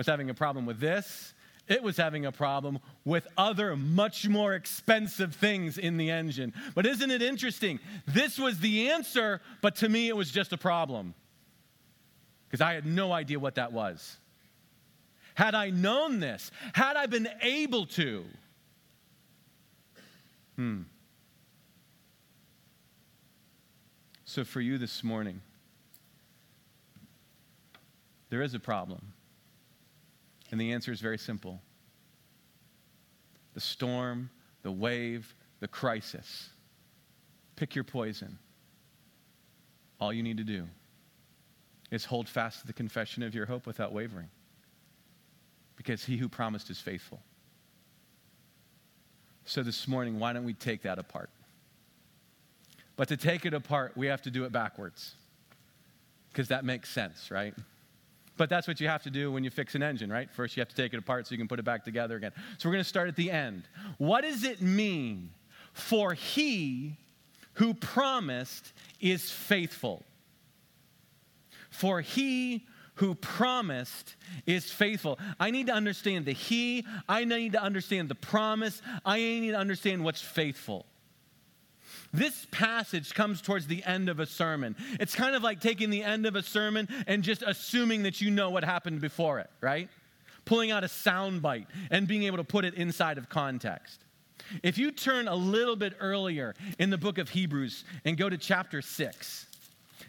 was 0.00 0.06
having 0.06 0.30
a 0.30 0.34
problem 0.34 0.64
with 0.64 0.80
this, 0.80 1.34
it 1.68 1.82
was 1.82 1.98
having 1.98 2.24
a 2.24 2.32
problem 2.32 2.78
with 3.04 3.28
other 3.36 3.76
much 3.76 4.26
more 4.26 4.54
expensive 4.54 5.34
things 5.34 5.76
in 5.76 5.98
the 5.98 6.10
engine. 6.10 6.54
But 6.74 6.86
isn't 6.86 7.10
it 7.10 7.20
interesting? 7.20 7.80
This 8.06 8.38
was 8.38 8.60
the 8.60 8.88
answer, 8.92 9.42
but 9.60 9.76
to 9.76 9.90
me 9.90 10.08
it 10.08 10.16
was 10.16 10.30
just 10.30 10.54
a 10.54 10.56
problem. 10.56 11.12
Because 12.46 12.62
I 12.62 12.72
had 12.72 12.86
no 12.86 13.12
idea 13.12 13.38
what 13.38 13.56
that 13.56 13.74
was. 13.74 14.16
Had 15.34 15.54
I 15.54 15.68
known 15.68 16.18
this, 16.18 16.50
had 16.72 16.96
I 16.96 17.04
been 17.04 17.28
able 17.42 17.84
to, 17.88 18.24
hmm. 20.56 20.80
So, 24.24 24.44
for 24.44 24.62
you 24.62 24.78
this 24.78 25.04
morning, 25.04 25.42
there 28.30 28.40
is 28.40 28.54
a 28.54 28.60
problem. 28.60 29.12
And 30.50 30.60
the 30.60 30.72
answer 30.72 30.92
is 30.92 31.00
very 31.00 31.18
simple 31.18 31.60
the 33.54 33.60
storm, 33.60 34.30
the 34.62 34.70
wave, 34.70 35.34
the 35.60 35.68
crisis. 35.68 36.50
Pick 37.56 37.74
your 37.74 37.84
poison. 37.84 38.38
All 40.00 40.12
you 40.12 40.22
need 40.22 40.38
to 40.38 40.44
do 40.44 40.66
is 41.90 42.04
hold 42.04 42.28
fast 42.28 42.60
to 42.60 42.66
the 42.66 42.72
confession 42.72 43.22
of 43.22 43.34
your 43.34 43.44
hope 43.44 43.66
without 43.66 43.92
wavering 43.92 44.28
because 45.76 46.04
he 46.04 46.16
who 46.16 46.28
promised 46.28 46.70
is 46.70 46.78
faithful. 46.78 47.20
So 49.44 49.62
this 49.62 49.88
morning, 49.88 50.18
why 50.18 50.32
don't 50.32 50.44
we 50.44 50.54
take 50.54 50.82
that 50.82 50.98
apart? 50.98 51.30
But 52.96 53.08
to 53.08 53.16
take 53.16 53.44
it 53.44 53.52
apart, 53.52 53.96
we 53.96 54.06
have 54.06 54.22
to 54.22 54.30
do 54.30 54.44
it 54.44 54.52
backwards 54.52 55.14
because 56.30 56.48
that 56.48 56.64
makes 56.64 56.88
sense, 56.88 57.30
right? 57.30 57.54
But 58.40 58.48
that's 58.48 58.66
what 58.66 58.80
you 58.80 58.88
have 58.88 59.02
to 59.02 59.10
do 59.10 59.30
when 59.30 59.44
you 59.44 59.50
fix 59.50 59.74
an 59.74 59.82
engine, 59.82 60.10
right? 60.10 60.30
First, 60.30 60.56
you 60.56 60.62
have 60.62 60.70
to 60.70 60.74
take 60.74 60.94
it 60.94 60.96
apart 60.96 61.26
so 61.26 61.32
you 61.32 61.36
can 61.36 61.46
put 61.46 61.58
it 61.58 61.64
back 61.66 61.84
together 61.84 62.16
again. 62.16 62.32
So 62.56 62.70
we're 62.70 62.72
going 62.72 62.82
to 62.82 62.88
start 62.88 63.06
at 63.06 63.14
the 63.14 63.30
end. 63.30 63.64
What 63.98 64.22
does 64.22 64.44
it 64.44 64.62
mean 64.62 65.28
for 65.74 66.14
he 66.14 66.96
who 67.52 67.74
promised 67.74 68.72
is 68.98 69.30
faithful? 69.30 70.06
For 71.68 72.00
he 72.00 72.66
who 72.94 73.14
promised 73.14 74.16
is 74.46 74.70
faithful. 74.70 75.18
I 75.38 75.50
need 75.50 75.66
to 75.66 75.74
understand 75.74 76.24
the 76.24 76.32
He. 76.32 76.86
I 77.06 77.24
need 77.24 77.52
to 77.52 77.62
understand 77.62 78.08
the 78.08 78.14
promise. 78.14 78.80
I 79.04 79.18
need 79.18 79.50
to 79.50 79.58
understand 79.58 80.02
what's 80.02 80.22
faithful. 80.22 80.86
This 82.12 82.46
passage 82.50 83.14
comes 83.14 83.40
towards 83.40 83.66
the 83.66 83.84
end 83.84 84.08
of 84.08 84.18
a 84.18 84.26
sermon. 84.26 84.74
It's 84.98 85.14
kind 85.14 85.36
of 85.36 85.42
like 85.42 85.60
taking 85.60 85.90
the 85.90 86.02
end 86.02 86.26
of 86.26 86.34
a 86.34 86.42
sermon 86.42 86.88
and 87.06 87.22
just 87.22 87.42
assuming 87.42 88.02
that 88.02 88.20
you 88.20 88.30
know 88.30 88.50
what 88.50 88.64
happened 88.64 89.00
before 89.00 89.38
it, 89.38 89.50
right? 89.60 89.88
Pulling 90.44 90.72
out 90.72 90.82
a 90.82 90.88
soundbite 90.88 91.66
and 91.90 92.08
being 92.08 92.24
able 92.24 92.38
to 92.38 92.44
put 92.44 92.64
it 92.64 92.74
inside 92.74 93.16
of 93.16 93.28
context. 93.28 94.00
If 94.62 94.78
you 94.78 94.90
turn 94.90 95.28
a 95.28 95.34
little 95.34 95.76
bit 95.76 95.94
earlier 96.00 96.54
in 96.78 96.90
the 96.90 96.98
book 96.98 97.18
of 97.18 97.28
Hebrews 97.28 97.84
and 98.04 98.16
go 98.16 98.28
to 98.28 98.36
chapter 98.36 98.82
6, 98.82 99.46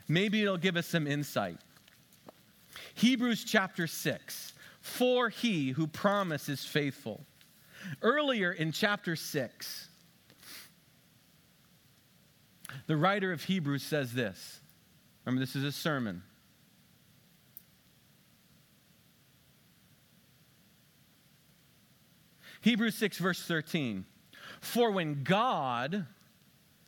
maybe 0.08 0.42
it'll 0.42 0.58
give 0.58 0.78
us 0.78 0.88
some 0.88 1.06
insight. 1.06 1.58
Hebrews 2.96 3.44
chapter 3.44 3.86
6. 3.86 4.54
For 4.82 5.30
he 5.30 5.70
who 5.70 5.86
promises 5.86 6.66
faithful. 6.66 7.22
Earlier 8.02 8.52
in 8.52 8.72
chapter 8.72 9.16
6, 9.16 9.88
the 12.92 12.98
writer 12.98 13.32
of 13.32 13.46
Hebrews 13.46 13.84
says 13.84 14.12
this. 14.12 14.60
Remember, 15.24 15.40
this 15.40 15.56
is 15.56 15.64
a 15.64 15.72
sermon. 15.72 16.24
Hebrews 22.60 22.96
6, 22.96 23.18
verse 23.20 23.42
13. 23.44 24.04
For 24.60 24.92
when 24.92 25.24
God 25.24 26.06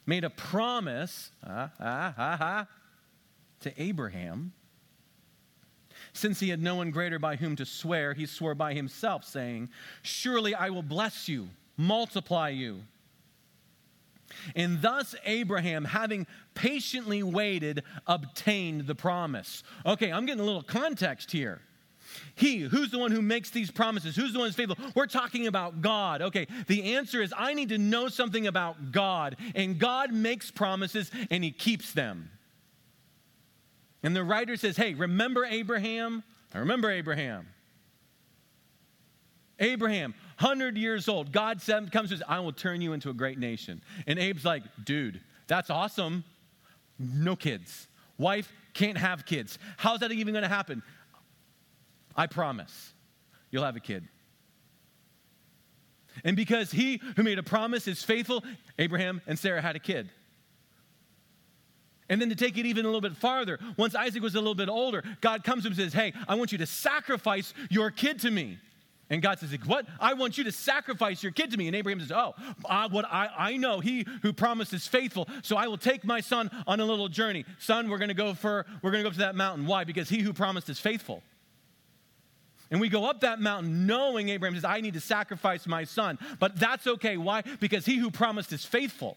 made 0.06 0.26
a 0.26 0.30
promise 0.30 1.32
to 1.48 2.68
Abraham, 3.78 4.52
since 6.12 6.42
he 6.42 6.50
had 6.50 6.62
no 6.62 6.76
one 6.76 6.92
greater 6.92 7.18
by 7.18 7.38
whom 7.38 7.56
to 7.56 7.66
swear, 7.66 8.14
he 8.14 8.26
swore 8.26 8.56
by 8.56 8.74
himself, 8.74 9.24
saying, 9.24 9.70
Surely 10.02 10.54
I 10.54 10.70
will 10.70 10.84
bless 10.84 11.30
you, 11.30 11.48
multiply 11.78 12.50
you. 12.50 12.82
And 14.56 14.82
thus 14.82 15.16
Abraham, 15.26 15.86
having 15.86 16.28
patiently 16.54 17.24
waited, 17.24 17.84
obtained 18.08 18.88
the 18.88 18.96
promise. 18.96 19.64
Okay, 19.86 20.12
I'm 20.12 20.26
getting 20.26 20.42
a 20.42 20.46
little 20.46 20.64
context 20.64 21.32
here. 21.32 21.62
He, 22.36 22.60
who's 22.60 22.92
the 22.92 23.00
one 23.00 23.12
who 23.12 23.22
makes 23.22 23.50
these 23.50 23.72
promises? 23.72 24.16
Who's 24.16 24.34
the 24.34 24.40
one 24.40 24.48
who's 24.48 24.56
faithful? 24.56 24.78
We're 24.96 25.08
talking 25.08 25.48
about 25.48 25.82
God. 25.82 26.22
Okay, 26.22 26.48
the 26.68 26.96
answer 26.96 27.22
is 27.22 27.34
I 27.36 27.54
need 27.54 27.70
to 27.70 27.78
know 27.78 28.08
something 28.08 28.48
about 28.48 28.92
God. 28.92 29.38
And 29.56 29.80
God 29.80 30.14
makes 30.14 30.52
promises 30.52 31.12
and 31.30 31.44
he 31.44 31.52
keeps 31.52 31.92
them. 31.94 32.30
And 34.04 34.16
the 34.16 34.24
writer 34.24 34.58
says, 34.58 34.78
Hey, 34.78 34.94
remember 34.94 35.46
Abraham? 35.46 36.24
I 36.54 36.60
remember 36.60 36.92
Abraham. 36.92 37.48
Abraham, 39.60 40.14
100 40.44 40.78
years 40.78 41.08
old, 41.08 41.32
God 41.32 41.62
comes 41.66 41.94
and 41.94 42.10
says, 42.10 42.24
I 42.28 42.42
will 42.42 42.52
turn 42.52 42.82
you 42.82 42.92
into 42.92 43.10
a 43.10 43.14
great 43.14 43.40
nation. 43.40 43.82
And 44.06 44.20
Abe's 44.20 44.44
like, 44.44 44.64
dude, 44.84 45.22
that's 45.48 45.70
awesome. 45.70 46.26
No 47.00 47.38
kids. 47.38 47.88
Wife 48.18 48.52
can't 48.74 48.98
have 48.98 49.26
kids. 49.26 49.58
How's 49.78 50.02
that 50.02 50.12
even 50.12 50.34
going 50.34 50.44
to 50.44 50.50
happen? 50.50 50.84
I 52.16 52.28
promise 52.28 52.92
you'll 53.52 53.64
have 53.64 53.78
a 53.78 53.80
kid. 53.80 54.06
And 56.26 56.36
because 56.36 56.72
he 56.72 57.02
who 57.16 57.24
made 57.24 57.40
a 57.40 57.44
promise 57.44 57.88
is 57.88 58.04
faithful, 58.04 58.44
Abraham 58.78 59.22
and 59.26 59.40
Sarah 59.40 59.62
had 59.62 59.78
a 59.78 59.80
kid. 59.80 60.10
And 62.10 62.22
then 62.22 62.28
to 62.30 62.36
take 62.36 62.58
it 62.58 62.66
even 62.66 62.84
a 62.84 62.90
little 62.90 63.02
bit 63.02 63.16
farther, 63.16 63.60
once 63.78 63.96
Isaac 63.96 64.22
was 64.22 64.36
a 64.36 64.40
little 64.40 64.56
bit 64.56 64.68
older, 64.68 65.04
God 65.22 65.46
comes 65.46 65.64
to 65.64 65.70
him 65.70 65.72
and 65.72 65.82
says, 65.82 65.94
Hey, 65.94 66.12
I 66.28 66.36
want 66.36 66.52
you 66.52 66.58
to 66.58 66.66
sacrifice 66.66 67.54
your 67.70 67.92
kid 67.92 68.20
to 68.20 68.30
me. 68.30 68.58
And 69.14 69.22
God 69.22 69.38
says, 69.38 69.56
What? 69.68 69.86
I 70.00 70.16
want 70.16 70.40
you 70.40 70.44
to 70.46 70.52
sacrifice 70.52 71.22
your 71.22 71.32
kid 71.32 71.52
to 71.52 71.58
me. 71.58 71.68
And 71.68 71.76
Abraham 71.76 72.00
says, 72.00 72.12
Oh, 72.12 72.34
uh, 72.66 72.90
what 72.90 73.06
I, 73.06 73.30
I 73.38 73.58
know, 73.58 73.80
he 73.80 74.08
who 74.24 74.34
promises 74.34 74.88
faithful. 74.88 75.30
So 75.44 75.56
I 75.56 75.68
will 75.68 75.78
take 75.78 76.04
my 76.04 76.20
son 76.20 76.50
on 76.66 76.80
a 76.80 76.86
little 76.86 77.08
journey. 77.08 77.46
Son, 77.60 77.92
we're 77.92 78.00
gonna 78.00 78.16
go 78.16 78.34
for 78.34 78.66
we're 78.82 78.90
gonna 78.90 79.04
go 79.04 79.10
up 79.10 79.14
to 79.14 79.20
that 79.20 79.36
mountain. 79.36 79.68
Why? 79.68 79.84
Because 79.84 80.10
he 80.10 80.22
who 80.22 80.34
promised 80.34 80.68
is 80.68 80.80
faithful. 80.80 81.22
And 82.72 82.82
we 82.82 82.90
go 82.90 83.06
up 83.06 83.20
that 83.20 83.40
mountain 83.40 83.86
knowing 83.86 84.30
Abraham 84.30 84.56
says, 84.56 84.66
I 84.66 84.82
need 84.82 84.96
to 84.96 85.00
sacrifice 85.00 85.68
my 85.68 85.84
son. 85.84 86.18
But 86.40 86.60
that's 86.60 86.88
okay. 86.88 87.18
Why? 87.18 87.44
Because 87.60 87.86
he 87.86 87.98
who 87.98 88.10
promised 88.10 88.52
is 88.52 88.66
faithful. 88.66 89.16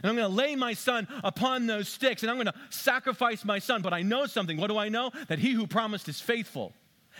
And 0.00 0.10
I'm 0.10 0.16
going 0.16 0.30
to 0.30 0.36
lay 0.36 0.54
my 0.54 0.74
son 0.74 1.08
upon 1.24 1.66
those 1.66 1.88
sticks 1.88 2.22
and 2.22 2.30
I'm 2.30 2.36
going 2.36 2.46
to 2.46 2.54
sacrifice 2.68 3.44
my 3.44 3.58
son. 3.58 3.82
But 3.82 3.92
I 3.92 4.02
know 4.02 4.26
something. 4.26 4.58
What 4.58 4.68
do 4.68 4.78
I 4.78 4.90
know? 4.90 5.10
That 5.26 5.40
he 5.40 5.50
who 5.54 5.66
promised 5.66 6.08
is 6.08 6.20
faithful. 6.20 6.72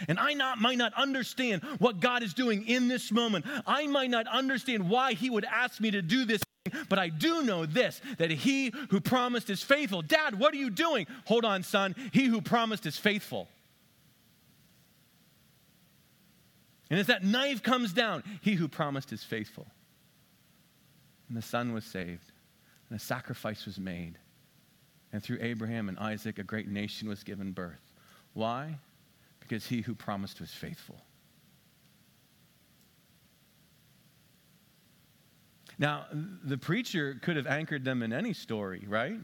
And 0.08 0.18
I 0.18 0.34
not, 0.34 0.60
might 0.60 0.78
not 0.78 0.92
understand 0.94 1.62
what 1.78 2.00
God 2.00 2.22
is 2.22 2.34
doing 2.34 2.66
in 2.66 2.88
this 2.88 3.10
moment. 3.10 3.46
I 3.66 3.86
might 3.86 4.10
not 4.10 4.26
understand 4.26 4.88
why 4.88 5.14
he 5.14 5.30
would 5.30 5.44
ask 5.44 5.80
me 5.80 5.90
to 5.92 6.02
do 6.02 6.24
this. 6.24 6.42
But 6.88 6.98
I 6.98 7.08
do 7.08 7.42
know 7.42 7.66
this 7.66 8.00
that 8.18 8.30
he 8.30 8.72
who 8.90 9.00
promised 9.00 9.50
is 9.50 9.62
faithful. 9.62 10.02
Dad, 10.02 10.38
what 10.38 10.52
are 10.54 10.58
you 10.58 10.70
doing? 10.70 11.06
Hold 11.24 11.44
on, 11.44 11.62
son. 11.62 11.94
He 12.12 12.26
who 12.26 12.40
promised 12.40 12.86
is 12.86 12.96
faithful. 12.96 13.48
And 16.90 16.98
as 16.98 17.06
that 17.06 17.24
knife 17.24 17.62
comes 17.62 17.92
down, 17.92 18.24
he 18.42 18.54
who 18.54 18.68
promised 18.68 19.12
is 19.12 19.22
faithful. 19.22 19.66
And 21.28 21.36
the 21.36 21.42
son 21.42 21.72
was 21.72 21.84
saved 21.84 22.32
and 22.90 22.96
a 22.96 23.02
sacrifice 23.02 23.64
was 23.64 23.78
made. 23.78 24.18
And 25.12 25.22
through 25.22 25.38
Abraham 25.40 25.88
and 25.88 25.98
Isaac, 25.98 26.38
a 26.38 26.42
great 26.42 26.68
nation 26.68 27.08
was 27.08 27.22
given 27.22 27.52
birth. 27.52 27.80
Why? 28.34 28.78
Because 29.50 29.66
he 29.66 29.80
who 29.80 29.96
promised 29.96 30.40
was 30.40 30.52
faithful. 30.52 31.02
Now, 35.76 36.06
the 36.12 36.56
preacher 36.56 37.18
could 37.20 37.34
have 37.34 37.48
anchored 37.48 37.84
them 37.84 38.04
in 38.04 38.12
any 38.12 38.32
story, 38.32 38.84
right? 38.86 39.16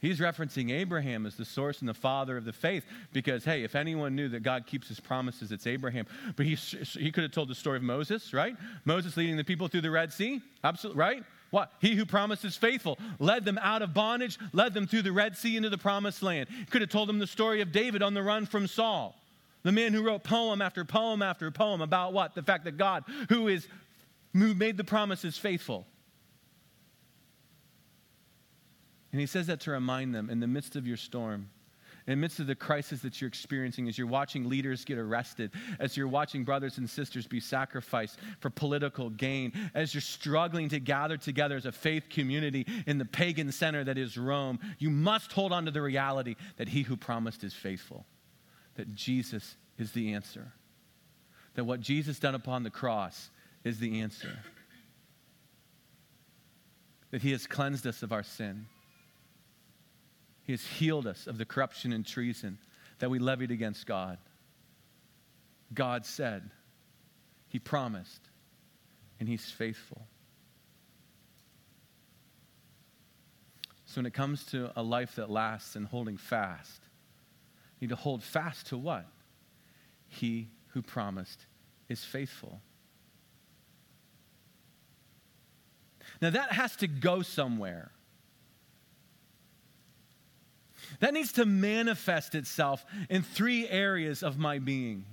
He's 0.00 0.18
referencing 0.18 0.72
Abraham 0.72 1.26
as 1.26 1.36
the 1.36 1.44
source 1.44 1.78
and 1.78 1.88
the 1.88 1.94
father 1.94 2.36
of 2.36 2.44
the 2.44 2.52
faith 2.52 2.84
because, 3.12 3.44
hey, 3.44 3.62
if 3.62 3.76
anyone 3.76 4.16
knew 4.16 4.28
that 4.30 4.42
God 4.42 4.66
keeps 4.66 4.88
his 4.88 4.98
promises, 4.98 5.52
it's 5.52 5.68
Abraham. 5.68 6.04
But 6.34 6.46
he, 6.46 6.56
he 6.56 7.12
could 7.12 7.22
have 7.22 7.30
told 7.30 7.48
the 7.48 7.54
story 7.54 7.76
of 7.76 7.84
Moses, 7.84 8.34
right? 8.34 8.56
Moses 8.84 9.16
leading 9.16 9.36
the 9.36 9.44
people 9.44 9.68
through 9.68 9.82
the 9.82 9.92
Red 9.92 10.12
Sea, 10.12 10.42
absolutely, 10.64 10.98
right? 10.98 11.22
What? 11.54 11.70
He 11.80 11.94
who 11.94 12.04
promises 12.04 12.56
faithful 12.56 12.98
led 13.20 13.44
them 13.44 13.60
out 13.62 13.80
of 13.80 13.94
bondage, 13.94 14.40
led 14.52 14.74
them 14.74 14.88
through 14.88 15.02
the 15.02 15.12
Red 15.12 15.36
Sea 15.36 15.56
into 15.56 15.70
the 15.70 15.78
promised 15.78 16.20
land. 16.20 16.48
Could 16.68 16.80
have 16.80 16.90
told 16.90 17.08
them 17.08 17.20
the 17.20 17.28
story 17.28 17.60
of 17.60 17.70
David 17.70 18.02
on 18.02 18.12
the 18.12 18.24
run 18.24 18.44
from 18.44 18.66
Saul. 18.66 19.14
The 19.62 19.70
man 19.70 19.92
who 19.92 20.04
wrote 20.04 20.24
poem 20.24 20.60
after 20.60 20.84
poem 20.84 21.22
after 21.22 21.48
poem 21.52 21.80
about 21.80 22.12
what? 22.12 22.34
The 22.34 22.42
fact 22.42 22.64
that 22.64 22.76
God, 22.76 23.04
who 23.28 23.46
is 23.46 23.68
who 24.32 24.52
made 24.52 24.76
the 24.76 24.82
promises 24.82 25.38
faithful, 25.38 25.86
And 29.12 29.20
he 29.20 29.28
says 29.28 29.46
that 29.46 29.60
to 29.60 29.70
remind 29.70 30.12
them 30.12 30.28
in 30.28 30.40
the 30.40 30.48
midst 30.48 30.74
of 30.74 30.88
your 30.88 30.96
storm, 30.96 31.50
in 32.06 32.12
the 32.12 32.16
midst 32.16 32.38
of 32.38 32.46
the 32.46 32.54
crisis 32.54 33.00
that 33.00 33.20
you're 33.20 33.28
experiencing, 33.28 33.88
as 33.88 33.96
you're 33.96 34.06
watching 34.06 34.48
leaders 34.48 34.84
get 34.84 34.98
arrested, 34.98 35.50
as 35.78 35.96
you're 35.96 36.08
watching 36.08 36.44
brothers 36.44 36.76
and 36.76 36.88
sisters 36.88 37.26
be 37.26 37.40
sacrificed 37.40 38.18
for 38.40 38.50
political 38.50 39.08
gain, 39.08 39.52
as 39.74 39.94
you're 39.94 40.02
struggling 40.02 40.68
to 40.68 40.78
gather 40.78 41.16
together 41.16 41.56
as 41.56 41.64
a 41.64 41.72
faith 41.72 42.10
community 42.10 42.66
in 42.86 42.98
the 42.98 43.06
pagan 43.06 43.50
center 43.50 43.82
that 43.84 43.96
is 43.96 44.18
Rome, 44.18 44.58
you 44.78 44.90
must 44.90 45.32
hold 45.32 45.50
on 45.50 45.64
to 45.64 45.70
the 45.70 45.80
reality 45.80 46.36
that 46.58 46.68
he 46.68 46.82
who 46.82 46.96
promised 46.96 47.42
is 47.42 47.54
faithful, 47.54 48.04
that 48.74 48.94
Jesus 48.94 49.56
is 49.78 49.92
the 49.92 50.12
answer, 50.12 50.52
that 51.54 51.64
what 51.64 51.80
Jesus 51.80 52.18
done 52.18 52.34
upon 52.34 52.64
the 52.64 52.70
cross 52.70 53.30
is 53.64 53.78
the 53.78 54.00
answer, 54.00 54.38
that 57.12 57.22
he 57.22 57.32
has 57.32 57.46
cleansed 57.46 57.86
us 57.86 58.02
of 58.02 58.12
our 58.12 58.22
sin 58.22 58.66
he 60.44 60.52
has 60.52 60.64
healed 60.64 61.06
us 61.06 61.26
of 61.26 61.38
the 61.38 61.44
corruption 61.44 61.92
and 61.92 62.06
treason 62.06 62.58
that 62.98 63.10
we 63.10 63.18
levied 63.18 63.50
against 63.50 63.86
God. 63.86 64.18
God 65.72 66.04
said, 66.04 66.50
He 67.48 67.58
promised, 67.58 68.20
and 69.18 69.28
He's 69.28 69.50
faithful. 69.50 70.06
So 73.86 74.00
when 74.00 74.06
it 74.06 74.12
comes 74.12 74.44
to 74.46 74.70
a 74.76 74.82
life 74.82 75.16
that 75.16 75.30
lasts 75.30 75.76
and 75.76 75.86
holding 75.86 76.16
fast, 76.16 76.82
you 77.78 77.86
need 77.86 77.94
to 77.94 77.96
hold 78.00 78.22
fast 78.22 78.66
to 78.66 78.76
what? 78.76 79.06
He 80.08 80.50
who 80.68 80.82
promised 80.82 81.46
is 81.88 82.04
faithful. 82.04 82.60
Now 86.20 86.30
that 86.30 86.52
has 86.52 86.76
to 86.76 86.86
go 86.86 87.22
somewhere. 87.22 87.92
That 91.00 91.14
needs 91.14 91.32
to 91.32 91.44
manifest 91.44 92.34
itself 92.34 92.84
in 93.08 93.22
three 93.22 93.68
areas 93.68 94.22
of 94.22 94.38
my 94.38 94.58
being. 94.58 95.04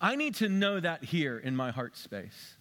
I 0.00 0.16
need 0.16 0.36
to 0.36 0.48
know 0.48 0.78
that 0.78 1.04
here 1.04 1.38
in 1.38 1.56
my 1.56 1.70
heart 1.70 1.96
space, 1.96 2.56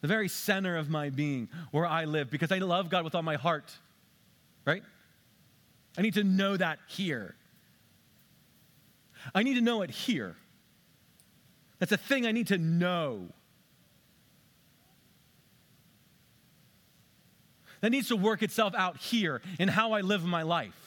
the 0.00 0.08
very 0.08 0.28
center 0.28 0.76
of 0.76 0.88
my 0.88 1.10
being, 1.10 1.48
where 1.70 1.86
I 1.86 2.04
live, 2.04 2.30
because 2.30 2.52
I 2.52 2.58
love 2.58 2.90
God 2.90 3.04
with 3.04 3.14
all 3.14 3.22
my 3.22 3.36
heart, 3.36 3.72
right? 4.64 4.82
I 5.96 6.02
need 6.02 6.14
to 6.14 6.24
know 6.24 6.56
that 6.56 6.78
here. 6.88 7.34
I 9.34 9.42
need 9.42 9.54
to 9.54 9.60
know 9.60 9.82
it 9.82 9.90
here. 9.90 10.36
That's 11.78 11.92
a 11.92 11.96
thing 11.96 12.26
I 12.26 12.32
need 12.32 12.48
to 12.48 12.58
know. 12.58 13.28
That 17.80 17.90
needs 17.90 18.08
to 18.08 18.16
work 18.16 18.42
itself 18.42 18.74
out 18.74 18.96
here 18.98 19.42
in 19.58 19.68
how 19.68 19.92
I 19.92 20.00
live 20.00 20.24
my 20.24 20.42
life. 20.42 20.83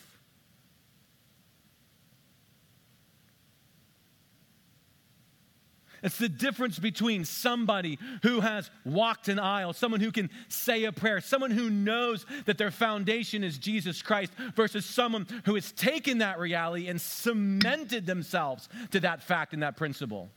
It's 6.08 6.18
the 6.18 6.30
difference 6.30 6.80
between 6.80 7.26
somebody 7.26 8.00
who 8.24 8.40
has 8.40 8.72
walked 8.86 9.28
an 9.28 9.40
aisle, 9.40 9.74
someone 9.74 10.00
who 10.00 10.14
can 10.14 10.30
say 10.48 10.86
a 10.86 10.94
prayer, 10.94 11.20
someone 11.20 11.52
who 11.52 11.70
knows 11.70 12.26
that 12.46 12.58
their 12.58 12.72
foundation 12.72 13.44
is 13.44 13.58
Jesus 13.58 14.02
Christ, 14.02 14.32
versus 14.56 14.86
someone 14.86 15.28
who 15.44 15.56
has 15.56 15.74
taken 15.74 16.20
that 16.20 16.40
reality 16.40 16.88
and 16.88 17.02
cemented 17.02 18.06
themselves 18.06 18.70
to 18.92 19.02
that 19.02 19.22
fact 19.22 19.52
and 19.52 19.64
that 19.64 19.76
principle. 19.76 20.30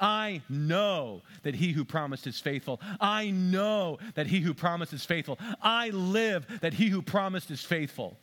I 0.00 0.42
know 0.48 1.22
that 1.44 1.54
he 1.54 1.70
who 1.70 1.84
promised 1.84 2.26
is 2.26 2.40
faithful. 2.40 2.80
I 3.00 3.30
know 3.30 3.98
that 4.16 4.26
he 4.26 4.40
who 4.40 4.54
promised 4.54 4.92
is 4.92 5.04
faithful. 5.04 5.38
I 5.62 5.90
live 5.90 6.48
that 6.62 6.74
he 6.74 6.88
who 6.88 7.00
promised 7.00 7.52
is 7.52 7.62
faithful. 7.62 8.18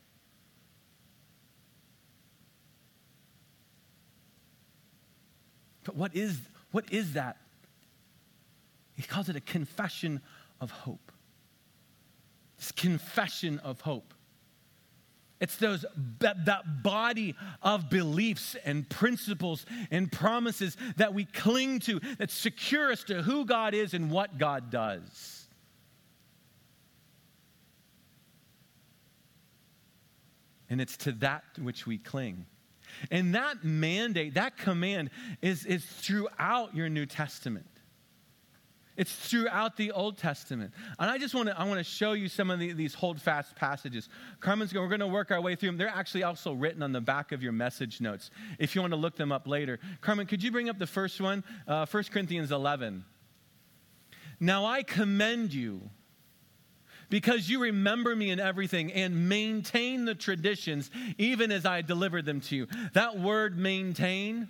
But 5.88 5.96
what 5.96 6.14
is, 6.14 6.38
what 6.72 6.92
is 6.92 7.14
that? 7.14 7.38
He 8.98 9.04
calls 9.04 9.30
it 9.30 9.38
a 9.38 9.42
confession 9.42 10.22
of 10.60 10.70
hope. 10.70 11.14
This 12.58 12.74
confession 12.74 13.60
of 13.60 13.80
hope. 13.80 14.14
It's 15.40 15.56
those 15.56 15.86
that, 16.20 16.46
that 16.46 16.84
body 16.84 17.36
of 17.62 17.90
beliefs 17.90 18.58
and 18.66 18.90
principles 18.90 19.66
and 19.90 20.12
promises 20.12 20.76
that 20.98 21.14
we 21.14 21.24
cling 21.24 21.80
to 21.82 22.02
that 22.18 22.32
secure 22.32 22.92
us 22.92 23.06
to 23.06 23.22
who 23.22 23.46
God 23.46 23.74
is 23.74 23.94
and 23.94 24.12
what 24.12 24.38
God 24.38 24.70
does. 24.70 25.48
And 30.70 30.82
it's 30.82 30.98
to 30.98 31.14
that 31.14 31.44
which 31.58 31.88
we 31.88 31.98
cling. 31.98 32.46
And 33.12 33.36
that 33.36 33.64
mandate, 33.64 34.36
that 34.36 34.58
command 34.58 35.10
is, 35.42 35.66
is 35.66 35.86
throughout 35.86 36.76
your 36.76 36.90
New 36.90 37.06
Testament. 37.06 37.68
It's 38.98 39.14
throughout 39.14 39.78
the 39.78 39.92
Old 39.92 40.18
Testament. 40.18 40.74
And 40.98 41.10
I 41.10 41.20
just 41.20 41.36
want 41.36 41.50
to 41.50 41.60
I 41.60 41.66
want 41.66 41.78
to 41.78 41.84
show 41.84 42.14
you 42.14 42.28
some 42.28 42.50
of 42.50 42.58
the, 42.58 42.74
these 42.74 42.96
hold 42.96 43.22
fast 43.22 43.56
passages. 43.56 44.10
Carmen's 44.40 44.74
going, 44.74 44.84
we're 44.84 44.90
going 44.98 45.08
to 45.08 45.08
work 45.08 45.30
our 45.30 45.40
way 45.40 45.56
through 45.56 45.70
them. 45.70 45.78
They're 45.78 45.88
actually 45.88 46.24
also 46.24 46.54
written 46.54 46.82
on 46.82 46.92
the 46.94 47.02
back 47.02 47.32
of 47.32 47.44
your 47.44 47.52
message 47.52 48.02
notes 48.02 48.32
if 48.58 48.74
you 48.74 48.82
want 48.82 48.94
to 48.94 48.98
look 48.98 49.16
them 49.16 49.32
up 49.32 49.48
later. 49.48 49.80
Carmen, 50.02 50.26
could 50.26 50.42
you 50.42 50.52
bring 50.52 50.68
up 50.68 50.80
the 50.80 50.88
first 50.88 51.22
one? 51.22 51.44
Uh, 51.68 51.86
1 51.86 52.04
Corinthians 52.06 52.52
11. 52.52 53.06
Now 54.40 54.66
I 54.66 54.82
commend 54.82 55.54
you 55.54 55.92
because 57.10 57.50
you 57.50 57.62
remember 57.62 58.16
me 58.16 58.32
in 58.32 58.40
everything 58.40 58.92
and 58.92 59.30
maintain 59.30 60.06
the 60.06 60.16
traditions 60.16 60.92
even 61.18 61.52
as 61.52 61.66
I 61.66 61.82
delivered 61.82 62.26
them 62.26 62.42
to 62.42 62.56
you. 62.56 62.68
That 62.94 63.18
word 63.20 63.58
maintain, 63.58 64.50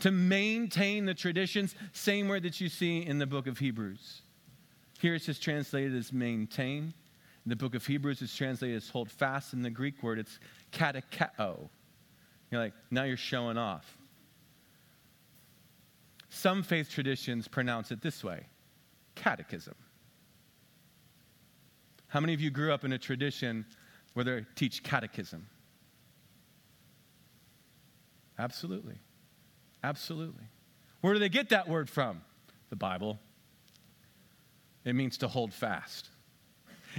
to 0.00 0.10
maintain 0.10 1.06
the 1.06 1.14
traditions, 1.14 1.74
same 1.92 2.28
word 2.28 2.42
that 2.42 2.60
you 2.60 2.68
see 2.68 3.04
in 3.04 3.18
the 3.18 3.26
book 3.26 3.46
of 3.46 3.58
Hebrews. 3.58 4.22
Here 5.00 5.14
it's 5.14 5.26
just 5.26 5.42
translated 5.42 5.94
as 5.94 6.12
maintain. 6.12 6.94
In 7.44 7.50
the 7.50 7.56
book 7.56 7.74
of 7.74 7.84
Hebrews, 7.84 8.22
it's 8.22 8.34
translated 8.34 8.76
as 8.76 8.88
hold 8.88 9.10
fast. 9.10 9.52
In 9.52 9.60
the 9.60 9.70
Greek 9.70 10.02
word, 10.02 10.18
it's 10.18 10.38
katakeo. 10.72 11.68
You're 12.50 12.60
like, 12.60 12.72
now 12.90 13.04
you're 13.04 13.16
showing 13.18 13.58
off. 13.58 13.98
Some 16.30 16.62
faith 16.62 16.90
traditions 16.90 17.46
pronounce 17.46 17.90
it 17.90 18.00
this 18.00 18.24
way 18.24 18.46
catechism. 19.14 19.74
How 22.14 22.20
many 22.20 22.32
of 22.32 22.40
you 22.40 22.48
grew 22.52 22.72
up 22.72 22.84
in 22.84 22.92
a 22.92 22.98
tradition 22.98 23.66
where 24.12 24.24
they 24.24 24.46
teach 24.54 24.84
catechism? 24.84 25.48
Absolutely. 28.38 28.94
Absolutely. 29.82 30.44
Where 31.00 31.12
do 31.12 31.18
they 31.18 31.28
get 31.28 31.48
that 31.48 31.68
word 31.68 31.90
from? 31.90 32.20
The 32.70 32.76
Bible. 32.76 33.18
It 34.84 34.94
means 34.94 35.18
to 35.18 35.28
hold 35.28 35.52
fast. 35.52 36.08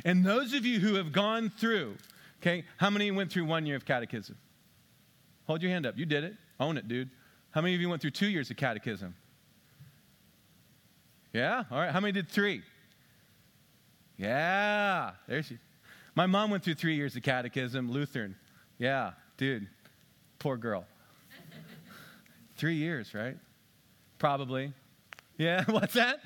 And 0.04 0.26
those 0.26 0.52
of 0.52 0.66
you 0.66 0.82
who 0.82 0.96
have 0.96 1.14
gone 1.14 1.50
through, 1.50 1.96
okay, 2.42 2.66
how 2.76 2.90
many 2.90 3.10
went 3.10 3.32
through 3.32 3.46
one 3.46 3.66
year 3.66 3.78
of 3.78 3.86
catechism? 3.86 4.38
Hold 5.48 5.62
your 5.62 5.72
hand 5.72 5.86
up. 5.86 5.98
You 5.98 6.06
did 6.06 6.26
it. 6.26 6.34
Own 6.60 6.76
it, 6.76 6.90
dude. 6.90 7.10
How 7.52 7.62
many 7.62 7.74
of 7.74 7.80
you 7.80 7.88
went 7.88 8.02
through 8.02 8.12
two 8.12 8.28
years 8.28 8.52
of 8.52 8.58
catechism? 8.58 9.16
Yeah? 11.32 11.64
All 11.72 11.80
right. 11.80 11.92
How 11.92 12.02
many 12.02 12.12
did 12.12 12.28
three? 12.28 12.64
Yeah, 14.18 15.12
there 15.28 15.44
she. 15.44 15.58
My 16.16 16.26
mom 16.26 16.50
went 16.50 16.64
through 16.64 16.76
three 16.76 16.96
years 16.96 17.16
of 17.16 17.24
catechism, 17.24 17.92
Lutheran. 17.92 18.36
Yeah, 18.78 19.12
dude, 19.38 19.68
poor 20.40 20.58
girl. 20.58 20.86
three 22.58 22.76
years, 22.76 23.14
right? 23.14 23.38
Probably. 24.18 24.74
Yeah, 25.38 25.66
what's 25.70 25.94
that? 25.94 26.20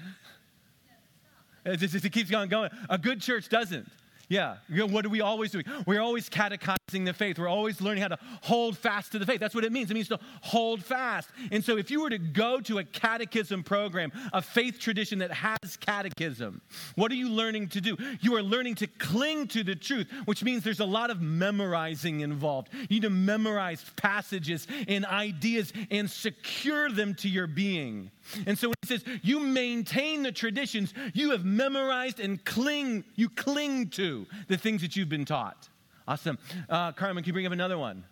It, 1.66 1.78
just, 1.78 2.06
it 2.06 2.12
keeps 2.12 2.34
on 2.34 2.48
going. 2.48 2.70
A 2.90 2.98
good 2.98 3.22
church 3.22 3.50
doesn't. 3.50 3.88
Yeah. 4.28 4.58
What 4.70 5.06
are 5.06 5.10
we 5.10 5.22
always 5.22 5.52
doing? 5.52 5.66
We're 5.86 6.02
always 6.02 6.30
catechizing 6.30 6.78
the 6.90 7.14
faith. 7.14 7.38
We're 7.38 7.48
always 7.48 7.82
learning 7.82 8.02
how 8.02 8.10
to 8.10 8.18
hold 8.42 8.78
fast 8.78 9.12
to 9.12 9.20
the 9.20 9.26
faith. 9.26 9.40
That's 9.40 9.56
what 9.56 9.64
it 9.64 9.72
means. 9.72 9.92
It 9.92 9.94
means 9.94 10.08
to 10.10 10.20
hold 10.42 10.84
fast. 10.84 11.30
And 11.52 11.64
so 11.64 11.78
if 11.78 11.92
you 11.92 12.02
were 12.02 12.10
to 12.10 12.18
go 12.18 12.60
to 12.62 12.80
a 12.80 12.84
catechism 12.84 13.64
program, 13.64 14.12
a 14.34 14.42
faith 14.42 14.80
tradition 14.80 15.20
that 15.20 15.32
has 15.32 15.78
catechism, 15.80 16.62
what 16.96 17.12
are 17.12 17.16
you 17.16 17.30
learning 17.30 17.70
to 17.70 17.82
do? 17.82 17.98
You 18.22 18.36
are 18.36 18.44
learning 18.44 18.76
to 18.76 18.88
cling 18.88 19.48
to 19.50 19.64
the 19.64 19.76
truth, 19.76 20.08
which 20.26 20.44
means 20.44 20.64
there's 20.64 20.80
a 20.80 20.86
lot 20.86 21.10
of 21.10 21.22
memorizing 21.22 22.22
involved. 22.22 22.70
You 22.74 22.88
need 22.90 23.02
to 23.04 23.10
memorize 23.10 23.86
passages 23.96 24.68
and 24.88 25.06
ideas 25.06 25.72
and 25.92 26.10
secure 26.10 26.90
them 26.90 27.14
to 27.16 27.30
your 27.30 27.48
being. 27.48 28.12
And 28.46 28.58
so 28.58 28.70
when 28.70 28.76
he 28.82 28.88
says, 28.88 29.04
you 29.22 29.40
maintain 29.40 30.24
the 30.24 30.32
traditions 30.32 30.94
you 31.14 31.32
have 31.32 31.46
memorized 31.46 32.20
and 32.20 32.44
cling, 32.46 33.04
you 33.16 33.30
cling 33.30 33.90
to 33.90 34.26
the 34.48 34.58
things 34.58 34.82
that 34.82 34.96
you've 34.96 35.10
been 35.10 35.26
taught. 35.26 35.70
Awesome. 36.10 36.40
Uh, 36.68 36.92
Carmen, 36.92 37.24
can 37.24 37.30
you 37.30 37.34
bring 37.34 37.46
up 37.46 37.54
another 37.54 37.78
one? 37.78 38.04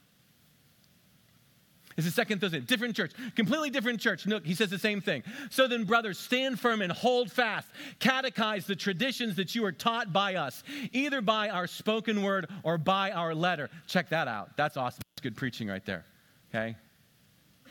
It's 1.97 2.05
the 2.05 2.13
second 2.13 2.39
Thursday, 2.39 2.60
different 2.60 2.95
church, 2.95 3.12
completely 3.36 3.71
different 3.71 3.99
church. 3.99 4.27
Look, 4.27 4.45
he 4.45 4.53
says 4.53 4.69
the 4.69 4.77
same 4.77 5.01
thing. 5.01 5.23
So 5.49 5.67
then, 5.67 5.83
brothers, 5.83 6.19
stand 6.19 6.60
firm 6.60 6.83
and 6.83 6.91
hold 6.91 7.31
fast. 7.31 7.67
Catechize 7.99 8.67
the 8.67 8.75
traditions 8.75 9.36
that 9.38 9.55
you 9.55 9.65
are 9.65 9.71
taught 9.71 10.13
by 10.13 10.36
us, 10.36 10.62
either 10.91 11.21
by 11.21 11.49
our 11.49 11.65
spoken 11.65 12.21
word 12.21 12.51
or 12.62 12.77
by 12.77 13.10
our 13.10 13.33
letter. 13.33 13.67
Check 13.88 14.10
that 14.10 14.27
out. 14.27 14.55
That's 14.55 14.77
awesome. 14.77 15.01
That's 15.15 15.23
good 15.23 15.36
preaching 15.36 15.67
right 15.67 15.83
there. 15.83 16.05
Okay? 16.53 16.75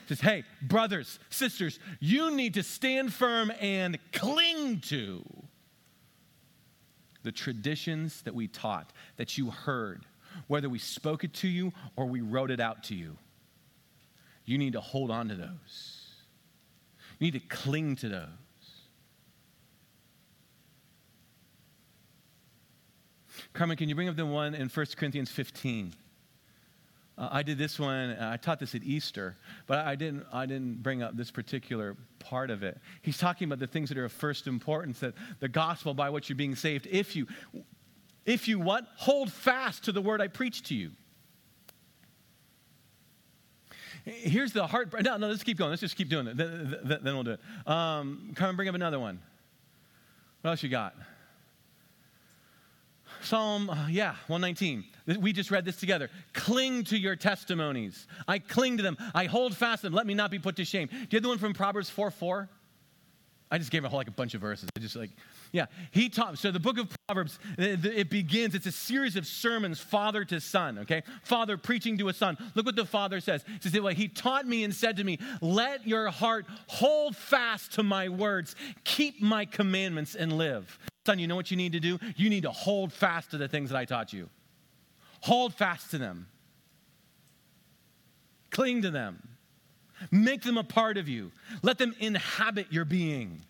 says, 0.09 0.19
hey, 0.19 0.43
brothers, 0.61 1.19
sisters, 1.29 1.79
you 2.01 2.31
need 2.31 2.53
to 2.55 2.63
stand 2.63 3.13
firm 3.13 3.51
and 3.61 3.97
cling 4.11 4.81
to 4.81 5.23
the 7.23 7.31
traditions 7.33 8.21
that 8.21 8.33
we 8.33 8.47
taught, 8.47 8.93
that 9.17 9.37
you 9.37 9.51
heard, 9.51 10.05
whether 10.47 10.69
we 10.69 10.79
spoke 10.79 11.23
it 11.23 11.33
to 11.35 11.47
you 11.47 11.73
or 11.95 12.05
we 12.05 12.21
wrote 12.21 12.51
it 12.51 12.59
out 12.59 12.83
to 12.85 12.95
you. 12.95 13.17
You 14.45 14.57
need 14.57 14.73
to 14.73 14.81
hold 14.81 15.11
on 15.11 15.29
to 15.29 15.35
those. 15.35 16.07
You 17.19 17.31
need 17.31 17.39
to 17.39 17.47
cling 17.47 17.95
to 17.97 18.09
those. 18.09 18.27
Carmen, 23.53 23.75
can 23.77 23.89
you 23.89 23.95
bring 23.95 24.09
up 24.09 24.15
the 24.15 24.25
one 24.25 24.55
in 24.55 24.69
1 24.69 24.85
Corinthians 24.95 25.31
15? 25.31 25.93
Uh, 27.17 27.29
I 27.31 27.41
did 27.41 27.57
this 27.57 27.79
one, 27.79 28.11
uh, 28.11 28.29
I 28.31 28.37
taught 28.37 28.59
this 28.59 28.75
at 28.75 28.83
Easter, 28.83 29.35
but 29.65 29.79
I 29.79 29.95
didn't, 29.95 30.25
I 30.31 30.45
didn't 30.45 30.83
bring 30.83 31.01
up 31.01 31.17
this 31.17 31.31
particular 31.31 31.97
part 32.19 32.51
of 32.51 32.61
it. 32.61 32.77
He's 33.01 33.17
talking 33.17 33.45
about 33.47 33.57
the 33.59 33.67
things 33.67 33.89
that 33.89 33.97
are 33.97 34.05
of 34.05 34.11
first 34.11 34.45
importance, 34.45 34.99
that 34.99 35.15
the 35.39 35.47
gospel 35.47 35.95
by 35.95 36.11
which 36.11 36.29
you're 36.29 36.35
being 36.35 36.55
saved, 36.55 36.87
if 36.89 37.15
you, 37.15 37.25
if 38.27 38.47
you 38.47 38.59
what? 38.59 38.85
Hold 38.97 39.31
fast 39.31 39.85
to 39.85 39.91
the 39.91 40.01
word 40.01 40.21
I 40.21 40.27
preach 40.27 40.61
to 40.63 40.75
you. 40.75 40.91
Here's 44.03 44.53
the 44.53 44.67
heart. 44.67 44.93
No, 45.01 45.17
no, 45.17 45.27
let's 45.27 45.43
keep 45.43 45.57
going. 45.57 45.71
Let's 45.71 45.81
just 45.81 45.95
keep 45.95 46.09
doing 46.09 46.27
it. 46.27 46.37
Then, 46.37 46.77
then 46.83 47.13
we'll 47.13 47.23
do 47.23 47.31
it. 47.31 47.39
Um, 47.67 48.33
Carmen 48.35 48.55
bring 48.55 48.69
up 48.69 48.75
another 48.75 48.99
one. 48.99 49.19
What 50.41 50.51
else 50.51 50.63
you 50.63 50.69
got? 50.69 50.95
Psalm, 53.21 53.69
uh, 53.69 53.87
yeah, 53.89 54.11
119. 54.27 54.85
We 55.19 55.33
just 55.33 55.51
read 55.51 55.65
this 55.65 55.77
together. 55.77 56.09
Cling 56.33 56.83
to 56.85 56.97
your 56.97 57.15
testimonies. 57.15 58.07
I 58.27 58.39
cling 58.39 58.77
to 58.77 58.83
them. 58.83 58.97
I 59.15 59.25
hold 59.25 59.55
fast 59.55 59.81
them. 59.81 59.93
Let 59.93 60.05
me 60.05 60.13
not 60.13 60.31
be 60.31 60.39
put 60.39 60.55
to 60.57 60.65
shame. 60.65 60.87
Do 60.87 60.95
you 60.95 61.07
have 61.13 61.23
the 61.23 61.29
one 61.29 61.37
from 61.37 61.53
Proverbs 61.53 61.89
4 61.89 62.11
4? 62.11 62.49
I 63.49 63.57
just 63.57 63.71
gave 63.71 63.83
a 63.85 63.89
whole 63.89 63.97
like 63.97 64.07
a 64.07 64.11
bunch 64.11 64.33
of 64.33 64.41
verses. 64.41 64.69
I 64.75 64.79
just 64.79 64.95
like, 64.95 65.11
yeah. 65.51 65.65
He 65.91 66.09
taught. 66.09 66.37
So 66.37 66.51
the 66.51 66.59
book 66.59 66.77
of 66.77 66.93
Proverbs, 67.07 67.39
it 67.57 68.09
begins. 68.09 68.55
It's 68.55 68.65
a 68.65 68.71
series 68.71 69.15
of 69.15 69.25
sermons, 69.25 69.79
father 69.79 70.25
to 70.25 70.39
son. 70.39 70.79
Okay, 70.79 71.03
father 71.23 71.57
preaching 71.57 71.97
to 71.99 72.09
a 72.09 72.13
son. 72.13 72.37
Look 72.55 72.65
what 72.65 72.75
the 72.75 72.85
father 72.85 73.19
says. 73.19 73.43
He 73.61 73.69
says, 73.69 73.79
"Well, 73.79 73.93
he 73.93 74.07
taught 74.07 74.47
me 74.47 74.63
and 74.63 74.73
said 74.73 74.97
to 74.97 75.03
me, 75.03 75.19
Let 75.41 75.87
your 75.87 76.09
heart 76.09 76.45
hold 76.67 77.15
fast 77.15 77.73
to 77.73 77.83
my 77.83 78.09
words. 78.09 78.55
Keep 78.83 79.21
my 79.21 79.45
commandments 79.45 80.15
and 80.15 80.33
live." 80.33 80.77
Son, 81.05 81.19
you 81.19 81.27
know 81.27 81.35
what 81.35 81.51
you 81.51 81.57
need 81.57 81.71
to 81.71 81.79
do? 81.79 81.97
You 82.17 82.29
need 82.29 82.43
to 82.43 82.51
hold 82.51 82.91
fast 82.91 83.31
to 83.31 83.37
the 83.37 83.47
things 83.47 83.69
that 83.69 83.77
I 83.77 83.85
taught 83.85 84.11
you. 84.11 84.29
Hold 85.21 85.53
fast 85.53 85.91
to 85.91 85.97
them. 85.97 86.27
Cling 88.49 88.81
to 88.81 88.91
them. 88.91 89.27
Make 90.11 90.43
them 90.43 90.57
a 90.57 90.63
part 90.63 90.97
of 90.97 91.07
you. 91.07 91.31
Let 91.61 91.77
them 91.77 91.95
inhabit 91.99 92.67
your 92.71 92.85
being. 92.85 93.43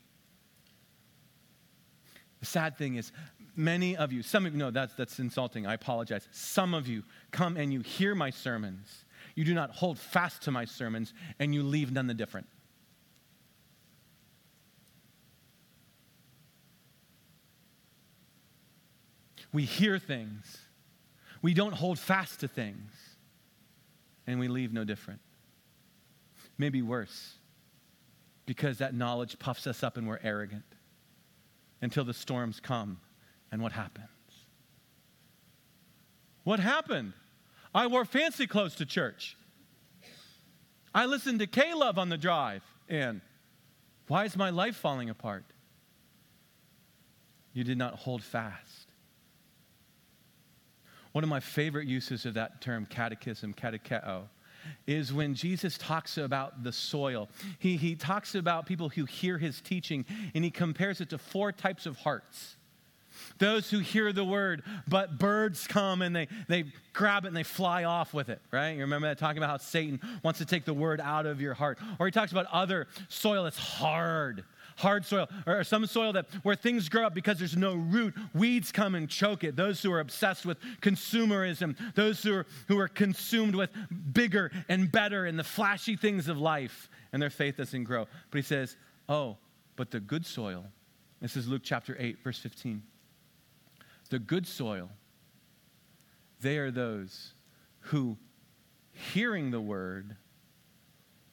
Sad 2.48 2.78
thing 2.78 2.96
is, 2.96 3.12
many 3.56 3.96
of 3.98 4.12
you, 4.12 4.24
some 4.24 4.46
of 4.46 4.54
you, 4.54 4.60
no, 4.60 4.72
that's, 4.72 4.94
that's 4.94 5.20
insulting. 5.20 5.68
I 5.68 5.74
apologize. 5.74 6.28
Some 6.32 6.74
of 6.74 6.88
you 6.88 7.04
come 7.32 7.58
and 7.58 7.72
you 7.74 7.82
hear 7.82 8.16
my 8.16 8.30
sermons. 8.30 9.06
You 9.36 9.44
do 9.44 9.54
not 9.54 9.72
hold 9.72 10.00
fast 10.00 10.44
to 10.44 10.52
my 10.52 10.66
sermons, 10.66 11.14
and 11.40 11.54
you 11.54 11.64
leave 11.64 11.92
none 11.92 12.08
the 12.08 12.14
different. 12.14 12.48
We 19.54 19.64
hear 19.64 19.98
things, 19.98 20.58
we 21.42 21.54
don't 21.54 21.74
hold 21.74 21.98
fast 21.98 22.42
to 22.42 22.48
things, 22.48 22.92
and 24.28 24.40
we 24.40 24.48
leave 24.48 24.74
no 24.74 24.84
different 24.84 25.22
maybe 26.58 26.82
worse, 26.82 27.36
because 28.46 28.80
that 28.80 28.94
knowledge 28.94 29.38
puffs 29.40 29.68
us 29.68 29.84
up 29.84 29.98
and 29.98 30.08
we're 30.08 30.20
arrogant 30.24 30.64
until 31.82 32.04
the 32.04 32.14
storms 32.14 32.60
come. 32.60 33.00
And 33.52 33.62
what 33.62 33.72
happens? 33.72 34.08
What 36.44 36.60
happened? 36.60 37.14
I 37.74 37.88
wore 37.88 38.06
fancy 38.06 38.48
clothes 38.48 38.76
to 38.76 38.86
church. 38.86 39.38
I 40.94 41.06
listened 41.06 41.40
to 41.40 41.48
K 41.48 41.74
Love 41.74 41.98
on 41.98 42.10
the 42.10 42.18
drive 42.18 42.64
in. 42.88 43.22
Why 44.08 44.26
is 44.26 44.36
my 44.36 44.50
life 44.50 44.76
falling 44.76 45.10
apart? 45.10 45.44
You 47.54 47.64
did 47.64 47.78
not 47.78 47.96
hold 47.96 48.24
fast. 48.24 48.88
One 51.12 51.24
of 51.24 51.30
my 51.30 51.40
favorite 51.40 51.88
uses 51.88 52.26
of 52.26 52.36
that 52.36 52.62
term, 52.62 52.86
catechism, 52.86 53.54
catecheo, 53.54 54.30
is 54.86 55.14
when 55.14 55.34
Jesus 55.34 55.78
talks 55.78 56.18
about 56.18 56.64
the 56.64 56.72
soil. 56.72 57.30
He, 57.60 57.78
he 57.78 57.96
talks 57.96 58.36
about 58.36 58.66
people 58.66 58.90
who 58.90 59.06
hear 59.06 59.38
his 59.38 59.62
teaching, 59.62 60.06
and 60.34 60.44
he 60.44 60.52
compares 60.52 61.02
it 61.02 61.10
to 61.10 61.18
four 61.18 61.52
types 61.52 61.86
of 61.86 61.98
hearts. 61.98 62.56
Those 63.40 63.70
who 63.70 63.80
hear 63.80 64.14
the 64.14 64.24
word, 64.24 64.64
but 64.88 65.18
birds 65.18 65.68
come 65.68 66.02
and 66.02 66.16
they, 66.16 66.28
they 66.48 66.66
grab 66.94 67.26
it 67.26 67.30
and 67.30 67.38
they 67.38 67.44
fly 67.44 67.84
off 67.84 68.14
with 68.14 68.30
it, 68.30 68.42
right? 68.52 68.72
You 68.72 68.82
remember 68.82 69.08
that 69.08 69.18
talking 69.18 69.38
about 69.38 69.50
how 69.50 69.58
Satan 69.58 70.00
wants 70.24 70.40
to 70.40 70.46
take 70.46 70.66
the 70.66 70.74
word 70.74 71.02
out 71.02 71.26
of 71.26 71.42
your 71.42 71.54
heart. 71.54 71.80
Or 72.00 72.06
he 72.06 72.12
talks 72.12 72.32
about 72.32 72.46
other 72.52 72.88
soil 73.10 73.44
that's 73.44 73.58
hard 73.58 74.44
hard 74.78 75.06
soil, 75.06 75.28
or 75.46 75.64
some 75.64 75.86
soil 75.86 76.14
that 76.14 76.28
where 76.44 76.56
things 76.56 76.88
grow 76.88 77.06
up 77.06 77.14
because 77.14 77.38
there's 77.40 77.58
no 77.58 77.76
root, 77.76 78.14
weeds 78.34 78.72
come 78.72 78.96
and 78.96 79.10
choke 79.10 79.44
it. 79.44 79.56
Those 79.56 79.82
who 79.82 79.92
are 79.92 80.00
obsessed 80.00 80.46
with 80.46 80.60
consumerism, 80.82 81.76
those 81.96 82.24
who 82.24 82.36
are, 82.36 82.46
who 82.68 82.80
are 82.80 82.88
consumed 82.88 83.56
with 83.56 83.70
bigger 84.14 84.52
and 84.70 84.92
better 84.92 85.26
and 85.26 85.38
the 85.38 85.44
flashy 85.44 85.96
things 85.96 86.28
of 86.28 86.38
life, 86.38 86.90
and 87.12 87.22
their 87.22 87.30
faith 87.30 87.58
doesn't 87.58 87.84
grow. 87.84 88.08
But 88.32 88.38
he 88.38 88.44
says, 88.44 88.78
Oh, 89.10 89.38
but 89.76 89.92
the 89.92 90.00
good 90.00 90.26
soil, 90.26 90.66
this 91.22 91.36
is 91.36 91.48
Luke 91.48 91.62
chapter 91.64 91.96
8, 92.00 92.24
verse 92.24 92.40
15. 92.40 92.84
The 94.10 94.20
good 94.20 94.48
soil, 94.48 94.90
they 96.40 96.58
are 96.58 96.72
those 96.72 97.34
who, 97.80 98.18
hearing 98.92 99.52
the 99.52 99.62
word, 99.62 100.16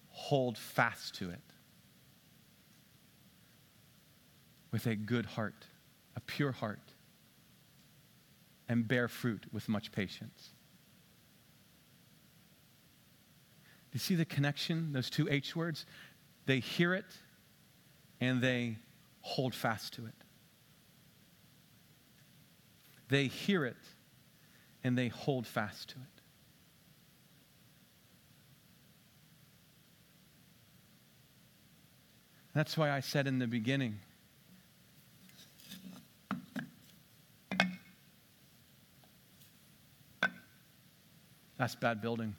hold 0.09 0.57
fast 0.57 1.17
to 1.17 1.31
it. 1.31 1.41
With 4.75 4.89
a 4.89 4.97
good 4.97 5.25
heart, 5.25 5.67
a 6.17 6.21
pure 6.21 6.51
heart, 6.51 6.81
and 8.69 8.89
bear 8.89 9.07
fruit 9.07 9.45
with 9.53 9.69
much 9.69 9.93
patience. 9.93 10.51
You 13.93 14.01
see 14.01 14.17
the 14.17 14.25
connection, 14.25 14.93
those 14.93 15.09
two 15.09 15.29
H 15.31 15.55
words? 15.55 15.87
They 16.47 16.59
hear 16.59 16.93
it 16.93 17.05
and 18.21 18.43
they 18.43 18.79
hold 19.21 19.55
fast 19.55 19.93
to 19.93 20.07
it. 20.07 20.15
They 23.09 23.29
hear 23.29 23.65
it 23.65 23.77
and 24.83 24.99
they 24.99 25.07
hold 25.07 25.47
fast 25.47 25.91
to 25.91 25.95
it. 25.99 26.21
That's 32.53 32.77
why 32.77 32.91
I 32.91 32.99
said 32.99 33.29
in 33.29 33.39
the 33.39 33.47
beginning 33.47 34.01
That's 41.57 41.75
bad 41.75 42.01
building. 42.01 42.35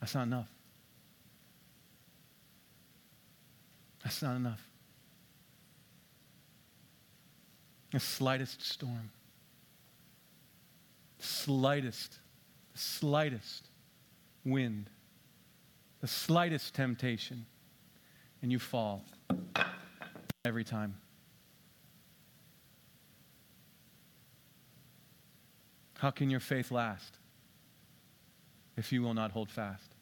That's 0.00 0.14
not 0.14 0.24
enough. 0.24 0.50
That's 4.02 4.20
not 4.22 4.36
enough. 4.36 4.60
The 7.92 8.00
slightest 8.00 8.62
storm, 8.62 9.10
slightest, 11.18 12.18
the 12.72 12.78
slightest 12.78 13.68
wind, 14.44 14.90
the 16.00 16.08
slightest 16.08 16.74
temptation, 16.74 17.46
and 18.40 18.50
you 18.50 18.58
fall 18.58 19.04
every 20.44 20.64
time. 20.64 21.01
How 26.02 26.10
can 26.10 26.30
your 26.30 26.40
faith 26.40 26.72
last 26.72 27.16
if 28.76 28.90
you 28.90 29.02
will 29.02 29.14
not 29.14 29.30
hold 29.30 29.48
fast? 29.52 29.94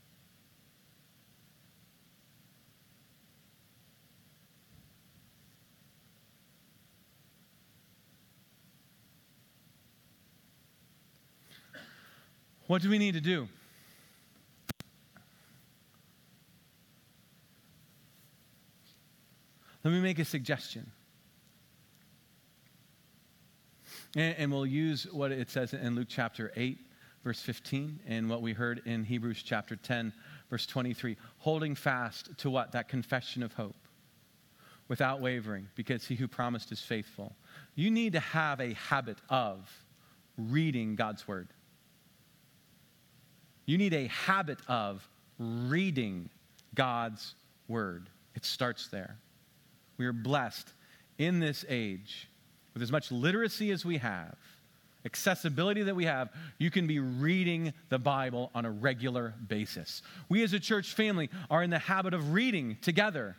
What 12.67 12.81
do 12.81 12.89
we 12.89 12.97
need 12.97 13.13
to 13.13 13.21
do? 13.21 13.47
Let 19.85 19.91
me 19.93 20.01
make 20.01 20.19
a 20.19 20.25
suggestion. 20.25 20.91
And, 24.17 24.35
and 24.39 24.53
we'll 24.53 24.67
use 24.67 25.07
what 25.11 25.33
it 25.33 25.51
says 25.51 25.73
in 25.73 25.95
Luke 25.95 26.09
chapter 26.09 26.53
8, 26.57 26.79
verse 27.25 27.41
15, 27.41 28.01
and 28.07 28.29
what 28.29 28.43
we 28.43 28.53
heard 28.53 28.83
in 28.87 29.05
Hebrews 29.05 29.43
chapter 29.43 29.77
10, 29.77 30.13
verse 30.49 30.67
23. 30.67 31.17
Holding 31.39 31.75
fast 31.75 32.37
to 32.39 32.51
what? 32.51 32.73
That 32.73 32.89
confession 32.89 33.43
of 33.43 33.53
hope 33.53 33.77
without 34.89 35.21
wavering, 35.21 35.69
because 35.77 36.05
he 36.05 36.17
who 36.17 36.27
promised 36.27 36.73
is 36.73 36.81
faithful. 36.81 37.37
You 37.77 37.93
need 37.93 38.15
to 38.15 38.21
have 38.21 38.61
a 38.61 38.73
habit 38.75 39.19
of 39.29 39.71
reading 40.37 40.97
God's 40.97 41.29
word. 41.29 41.49
You 43.67 43.79
need 43.79 43.95
a 43.95 44.09
habit 44.09 44.59
of 44.67 45.09
reading 45.39 46.29
God's 46.75 47.37
word. 47.69 48.11
It 48.35 48.45
starts 48.45 48.89
there. 48.89 49.17
We 49.97 50.07
are 50.07 50.13
blessed 50.13 50.69
in 51.19 51.39
this 51.39 51.65
age 51.69 52.30
with 52.75 52.83
as 52.83 52.93
much 52.93 53.11
literacy 53.11 53.71
as 53.71 53.85
we 53.85 53.99
have, 53.99 54.37
accessibility 55.05 55.83
that 55.83 55.97
we 55.97 56.05
have, 56.05 56.31
you 56.59 56.71
can 56.71 56.87
be 56.87 56.99
reading 56.99 57.73
the 57.89 57.99
Bible 57.99 58.51
on 58.55 58.65
a 58.65 58.71
regular 58.71 59.35
basis. 59.49 60.03
We 60.29 60.43
as 60.43 60.53
a 60.53 60.61
church 60.61 60.95
family 60.95 61.31
are 61.51 61.63
in 61.63 61.71
the 61.71 61.79
habit 61.79 62.15
of 62.15 62.33
reading 62.33 62.77
together. 62.83 63.37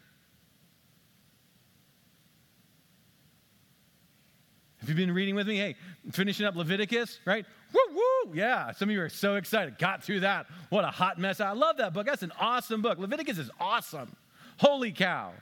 Have 4.80 4.90
you 4.90 4.96
been 4.96 5.14
reading 5.14 5.36
with 5.36 5.48
me? 5.48 5.58
Hey, 5.58 5.76
finishing 6.12 6.48
up 6.48 6.56
Leviticus, 6.56 7.20
right? 7.26 7.46
Woo 7.72 7.80
woo! 7.94 8.34
Yeah, 8.34 8.72
some 8.72 8.90
of 8.90 8.96
you 8.96 9.02
are 9.02 9.10
so 9.10 9.36
excited. 9.36 9.78
Got 9.78 10.04
through 10.04 10.22
that. 10.22 10.48
What 10.70 10.84
a 10.84 10.88
hot 10.88 11.20
mess. 11.20 11.40
I 11.40 11.52
love 11.52 11.78
that 11.78 11.94
book. 11.94 12.08
That's 12.08 12.24
an 12.24 12.32
awesome 12.40 12.82
book. 12.82 12.98
Leviticus 12.98 13.38
is 13.38 13.52
awesome. 13.60 14.16
Holy 14.58 14.92
cow. 14.92 15.34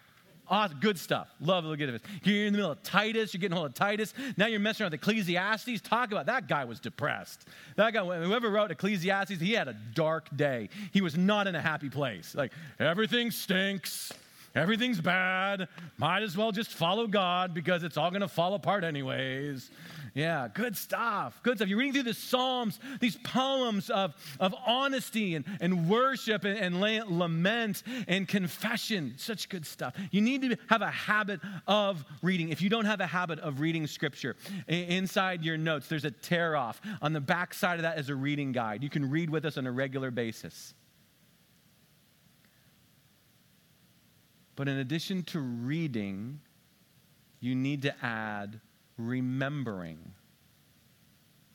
Awesome, 0.50 0.80
good 0.80 0.98
stuff. 0.98 1.28
Love 1.40 1.66
it. 1.66 1.80
You're 2.24 2.48
in 2.48 2.54
the 2.54 2.58
middle 2.58 2.72
of 2.72 2.82
Titus. 2.82 3.34
You're 3.34 3.40
getting 3.40 3.56
hold 3.56 3.68
of 3.68 3.76
Titus. 3.76 4.16
Now 4.36 4.48
you're 4.48 4.60
messing 4.60 4.84
around 4.84 4.92
with 4.92 5.02
Ecclesiastes. 5.02 5.82
Talk 5.82 6.12
about 6.12 6.26
that 6.26 6.48
guy 6.48 6.66
was 6.66 6.80
depressed. 6.80 7.48
That 7.76 7.94
guy, 7.94 8.04
whoever 8.04 8.50
wrote 8.50 8.72
Ecclesiastes, 8.72 9.40
he 9.40 9.54
had 9.54 9.68
a 9.68 9.76
dark 9.94 10.36
day. 10.36 10.70
He 10.92 11.02
was 11.02 11.16
not 11.16 11.46
in 11.46 11.54
a 11.54 11.62
happy 11.62 11.90
place. 11.90 12.34
Like 12.34 12.52
everything 12.80 13.30
stinks. 13.30 14.12
Everything's 14.56 15.02
bad. 15.02 15.68
Might 15.98 16.24
as 16.24 16.36
well 16.36 16.52
just 16.52 16.72
follow 16.72 17.08
God 17.08 17.54
because 17.54 17.84
it's 17.84 17.98
all 17.98 18.10
going 18.10 18.22
to 18.22 18.28
fall 18.28 18.54
apart 18.54 18.84
anyways. 18.84 19.70
Yeah, 20.14 20.48
good 20.54 20.76
stuff. 20.76 21.40
Good 21.44 21.58
stuff. 21.58 21.70
You're 21.70 21.78
reading 21.78 21.94
through 21.94 22.04
the 22.04 22.14
Psalms, 22.14 22.80
these 23.00 23.16
poems 23.18 23.90
of, 23.90 24.16
of 24.40 24.56
honesty 24.66 25.36
and, 25.36 25.46
and 25.62 25.90
worship 25.90 26.46
and, 26.46 26.58
and 26.58 27.20
lament 27.20 27.84
and 28.08 28.28
confession. 28.28 29.14
Such 29.18 29.50
good 29.50 29.66
stuff. 29.66 29.96
You 30.12 30.22
need 30.22 30.42
to 30.42 30.58
have 30.68 30.82
a 30.82 30.90
habit 30.90 31.40
of 31.68 32.04
reading. 32.22 32.50
If 32.50 32.62
you 32.62 32.70
don't 32.70 32.86
have 32.86 33.02
a 33.02 33.08
habit 33.08 33.40
of 33.40 33.60
reading 33.60 33.86
scripture, 33.88 34.36
inside 34.68 35.44
your 35.44 35.58
notes, 35.58 35.88
there's 35.88 36.06
a 36.06 36.12
tear 36.12 36.56
off. 36.56 36.82
On 37.02 37.14
the 37.14 37.22
back 37.22 37.54
side 37.54 37.76
of 37.76 37.84
that 37.84 38.00
is 38.00 38.10
a 38.10 38.16
reading 38.16 38.52
guide. 38.52 38.84
You 38.84 38.90
can 38.90 39.10
read 39.10 39.30
with 39.30 39.46
us 39.46 39.58
on 39.58 39.68
a 39.68 39.72
regular 39.72 40.12
basis. 40.12 40.74
But 44.60 44.68
in 44.68 44.80
addition 44.80 45.24
to 45.24 45.40
reading, 45.40 46.42
you 47.40 47.56
need 47.56 47.82
to 47.84 47.96
add 48.06 48.60
remembering. 48.98 50.00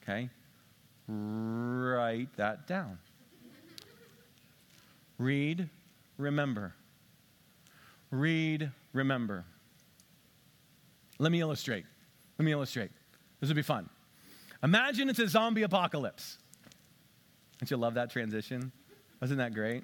Okay? 0.02 0.30
Write 1.06 2.34
that 2.38 2.66
down. 2.66 2.96
Read, 5.18 5.68
remember. 6.16 6.72
Read, 8.10 8.70
remember. 8.94 9.44
Let 11.18 11.30
me 11.30 11.42
illustrate. 11.42 11.84
Let 12.38 12.46
me 12.46 12.52
illustrate. 12.52 12.90
This 13.38 13.48
would 13.48 13.56
be 13.56 13.60
fun. 13.60 13.90
Imagine 14.62 15.10
it's 15.10 15.18
a 15.18 15.28
zombie 15.28 15.64
apocalypse. 15.64 16.38
Don't 17.60 17.70
you 17.70 17.76
love 17.76 17.92
that 17.94 18.08
transition? 18.08 18.72
Wasn't 19.20 19.36
that 19.36 19.52
great? 19.52 19.82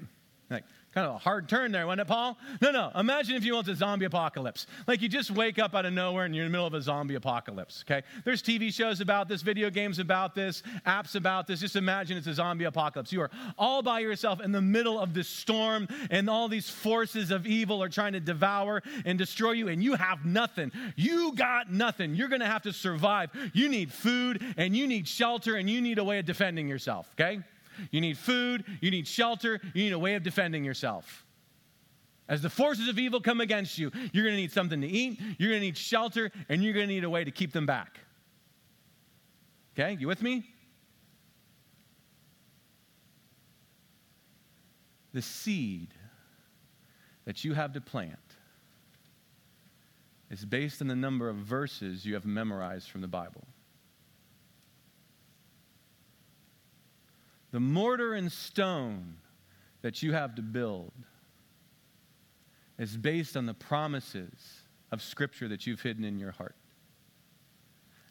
Like, 0.49 0.65
Kind 0.93 1.07
of 1.07 1.15
a 1.15 1.19
hard 1.19 1.49
turn 1.49 1.71
there, 1.71 1.87
wasn't 1.87 2.01
it, 2.01 2.09
Paul? 2.09 2.37
No, 2.61 2.73
no. 2.73 2.91
Imagine 2.97 3.37
if 3.37 3.45
you 3.45 3.55
want 3.55 3.69
a 3.69 3.77
zombie 3.77 4.07
apocalypse. 4.07 4.67
Like 4.89 5.01
you 5.01 5.09
just 5.09 5.31
wake 5.31 5.61
up 5.61 5.73
out 5.73 5.87
of 5.87 5.93
nowhere 5.93 6.25
and 6.25 6.35
you're 6.35 6.45
in 6.45 6.51
the 6.51 6.53
middle 6.53 6.67
of 6.67 6.75
a 6.75 6.83
zombie 6.83 7.15
apocalypse, 7.15 7.85
okay? 7.87 8.05
There's 8.25 8.43
TV 8.43 8.75
shows 8.75 9.01
about 9.01 9.29
this, 9.29 9.43
video 9.43 9.71
games 9.71 10.01
about 10.01 10.35
this, 10.35 10.65
apps 10.85 11.15
about 11.15 11.47
this. 11.47 11.61
Just 11.61 11.77
imagine 11.77 12.17
it's 12.17 12.27
a 12.27 12.35
zombie 12.35 12.65
apocalypse. 12.65 13.13
You 13.13 13.21
are 13.21 13.31
all 13.57 13.83
by 13.83 14.01
yourself 14.01 14.41
in 14.41 14.51
the 14.51 14.61
middle 14.61 14.99
of 14.99 15.15
this 15.15 15.29
storm, 15.29 15.87
and 16.11 16.29
all 16.29 16.49
these 16.49 16.69
forces 16.69 17.31
of 17.31 17.47
evil 17.47 17.81
are 17.85 17.89
trying 17.89 18.15
to 18.15 18.21
devour 18.21 18.83
and 19.05 19.17
destroy 19.17 19.53
you, 19.53 19.69
and 19.69 19.85
you 19.85 19.95
have 19.95 20.25
nothing. 20.25 20.73
You 20.97 21.35
got 21.37 21.71
nothing. 21.71 22.17
You're 22.17 22.29
going 22.29 22.41
to 22.41 22.47
have 22.47 22.63
to 22.63 22.73
survive. 22.73 23.31
You 23.53 23.69
need 23.69 23.93
food, 23.93 24.43
and 24.57 24.77
you 24.77 24.89
need 24.89 25.07
shelter, 25.07 25.55
and 25.55 25.71
you 25.71 25.81
need 25.81 25.99
a 25.99 26.05
way 26.05 26.19
of 26.19 26.25
defending 26.25 26.67
yourself, 26.67 27.09
okay? 27.15 27.43
You 27.91 28.01
need 28.01 28.19
food, 28.19 28.65
you 28.81 28.91
need 28.91 29.07
shelter, 29.07 29.61
you 29.75 29.85
need 29.85 29.93
a 29.93 29.99
way 29.99 30.15
of 30.15 30.23
defending 30.23 30.65
yourself. 30.65 31.25
As 32.29 32.43
the 32.43 32.51
forces 32.51 32.89
of 32.89 32.99
evil 32.99 33.21
come 33.21 33.41
against 33.41 33.77
you, 33.77 33.91
you're 34.13 34.25
going 34.25 34.37
to 34.37 34.41
need 34.41 34.53
something 34.53 34.81
to 34.81 34.87
eat, 34.87 35.19
you're 35.39 35.51
going 35.51 35.61
to 35.61 35.67
need 35.67 35.77
shelter, 35.77 36.31
and 36.49 36.63
you're 36.63 36.73
going 36.73 36.87
to 36.87 36.95
need 36.95 37.05
a 37.05 37.11
way 37.11 37.25
to 37.25 37.31
keep 37.31 37.53
them 37.53 37.67
back. 37.67 37.99
Okay, 39.75 39.97
you 39.99 40.07
with 40.07 40.23
me? 40.23 40.45
The 45.13 45.23
seed 45.23 45.89
that 47.25 47.45
you 47.45 47.55
have 47.55 47.73
to 47.73 47.81
plant 47.81 48.19
is 50.31 50.45
based 50.45 50.81
on 50.81 50.87
the 50.87 50.95
number 50.95 51.29
of 51.29 51.37
verses 51.37 52.07
you 52.07 52.15
have 52.15 52.25
memorized 52.25 52.89
from 52.89 53.01
the 53.01 53.09
Bible. 53.09 53.45
The 57.53 57.61
mortar 57.61 58.15
and 58.15 58.31
stone 58.31 59.17
that 59.83 60.03
you 60.03 60.13
have 60.13 60.35
to 60.37 60.43
build 60.43 60.93
is 62.79 62.97
based 62.97 63.37
on 63.37 63.47
the 63.47 63.55
promises 63.55 64.63
of 64.93 65.03
Scripture 65.03 65.49
that 65.49 65.67
you've 65.67 65.83
hidden 65.83 66.05
in 66.05 66.19
your 66.19 66.31
heart. 66.31 66.57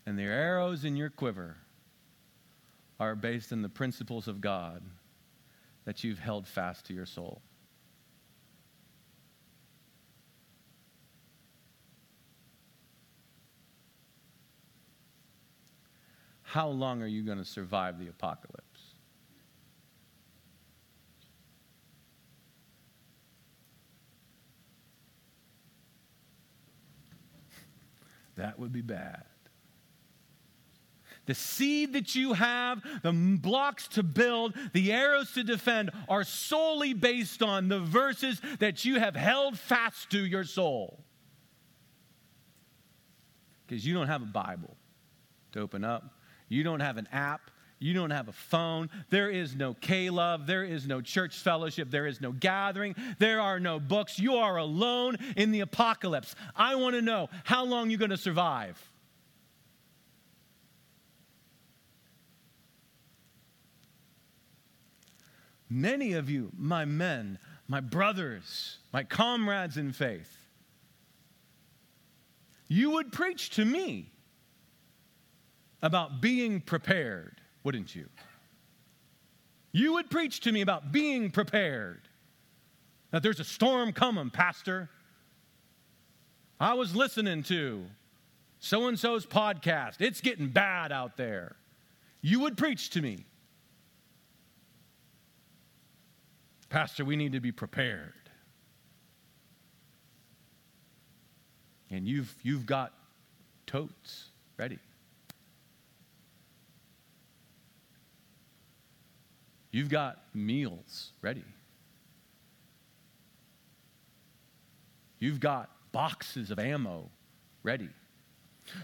And 0.05 0.17
the 0.17 0.23
arrows 0.23 0.85
in 0.85 0.95
your 0.95 1.09
quiver 1.09 1.57
are 2.99 3.15
based 3.15 3.53
on 3.53 3.61
the 3.61 3.69
principles 3.69 4.27
of 4.27 4.41
God 4.41 4.83
that 5.85 6.03
you've 6.03 6.19
held 6.19 6.47
fast 6.47 6.85
to 6.87 6.93
your 6.93 7.05
soul. 7.05 7.41
How 16.43 16.67
long 16.67 17.01
are 17.03 17.07
you 17.07 17.23
going 17.23 17.37
to 17.37 17.45
survive 17.45 17.99
the 17.99 18.07
apocalypse? 18.07 18.68
That 28.39 28.57
would 28.59 28.71
be 28.71 28.81
bad. 28.81 29.23
The 31.25 31.35
seed 31.35 31.93
that 31.93 32.15
you 32.15 32.33
have, 32.33 32.81
the 33.03 33.11
blocks 33.11 33.87
to 33.89 34.01
build, 34.01 34.55
the 34.73 34.91
arrows 34.91 35.31
to 35.33 35.43
defend 35.43 35.91
are 36.07 36.23
solely 36.23 36.95
based 36.95 37.43
on 37.43 37.67
the 37.67 37.79
verses 37.79 38.41
that 38.57 38.83
you 38.83 38.99
have 38.99 39.15
held 39.15 39.59
fast 39.59 40.09
to 40.09 40.25
your 40.25 40.43
soul. 40.43 41.03
Because 43.67 43.85
you 43.85 43.93
don't 43.93 44.07
have 44.07 44.23
a 44.23 44.25
Bible 44.25 44.75
to 45.51 45.59
open 45.59 45.83
up, 45.83 46.15
you 46.47 46.63
don't 46.63 46.79
have 46.79 46.97
an 46.97 47.07
app 47.11 47.51
you 47.79 47.93
don't 47.93 48.11
have 48.11 48.27
a 48.27 48.33
phone. 48.33 48.89
There 49.09 49.29
is 49.29 49.55
no 49.55 49.73
K 49.73 50.09
Love. 50.09 50.45
There 50.45 50.63
is 50.63 50.85
no 50.85 50.99
church 50.99 51.37
fellowship. 51.37 51.89
There 51.89 52.07
is 52.07 52.19
no 52.19 52.33
gathering. 52.33 52.93
There 53.19 53.39
are 53.39 53.59
no 53.59 53.79
books. 53.79 54.19
You 54.19 54.35
are 54.35 54.57
alone 54.57 55.17
in 55.37 55.51
the 55.51 55.61
apocalypse. 55.61 56.35
I 56.55 56.75
want 56.75 56.95
to 56.95 57.01
know 57.01 57.29
how 57.45 57.63
long 57.63 57.89
you're 57.89 57.99
going 57.99 58.09
to 58.09 58.17
survive. 58.17 58.81
Many 65.69 66.13
of 66.13 66.29
you, 66.29 66.51
my 66.57 66.83
men, 66.83 67.37
my 67.67 67.79
brothers, 67.79 68.79
my 68.91 69.03
comrades 69.03 69.77
in 69.77 69.93
faith, 69.93 70.35
you 72.67 72.91
would 72.91 73.11
preach 73.11 73.51
to 73.51 73.63
me 73.63 74.11
about 75.81 76.19
being 76.21 76.59
prepared 76.59 77.38
wouldn't 77.63 77.95
you? 77.95 78.07
You 79.71 79.93
would 79.93 80.09
preach 80.09 80.39
to 80.41 80.51
me 80.51 80.61
about 80.61 80.91
being 80.91 81.31
prepared. 81.31 82.01
That 83.11 83.23
there's 83.23 83.39
a 83.39 83.43
storm 83.43 83.91
coming, 83.91 84.29
Pastor. 84.29 84.89
I 86.59 86.73
was 86.73 86.95
listening 86.95 87.43
to 87.43 87.85
so 88.59 88.87
and 88.87 88.99
so's 88.99 89.25
podcast. 89.25 90.01
It's 90.01 90.21
getting 90.21 90.49
bad 90.49 90.91
out 90.91 91.17
there. 91.17 91.55
You 92.21 92.41
would 92.41 92.57
preach 92.57 92.89
to 92.91 93.01
me. 93.01 93.25
Pastor, 96.69 97.03
we 97.05 97.15
need 97.15 97.31
to 97.31 97.39
be 97.39 97.51
prepared. 97.51 98.13
And 101.89 102.07
you've, 102.07 102.35
you've 102.43 102.65
got 102.65 102.93
totes 103.65 104.29
ready. 104.57 104.77
You've 109.71 109.89
got 109.89 110.19
meals 110.33 111.11
ready. 111.21 111.45
You've 115.19 115.39
got 115.39 115.69
boxes 115.91 116.49
of 116.49 116.59
ammo 116.59 117.09
ready. 117.61 117.89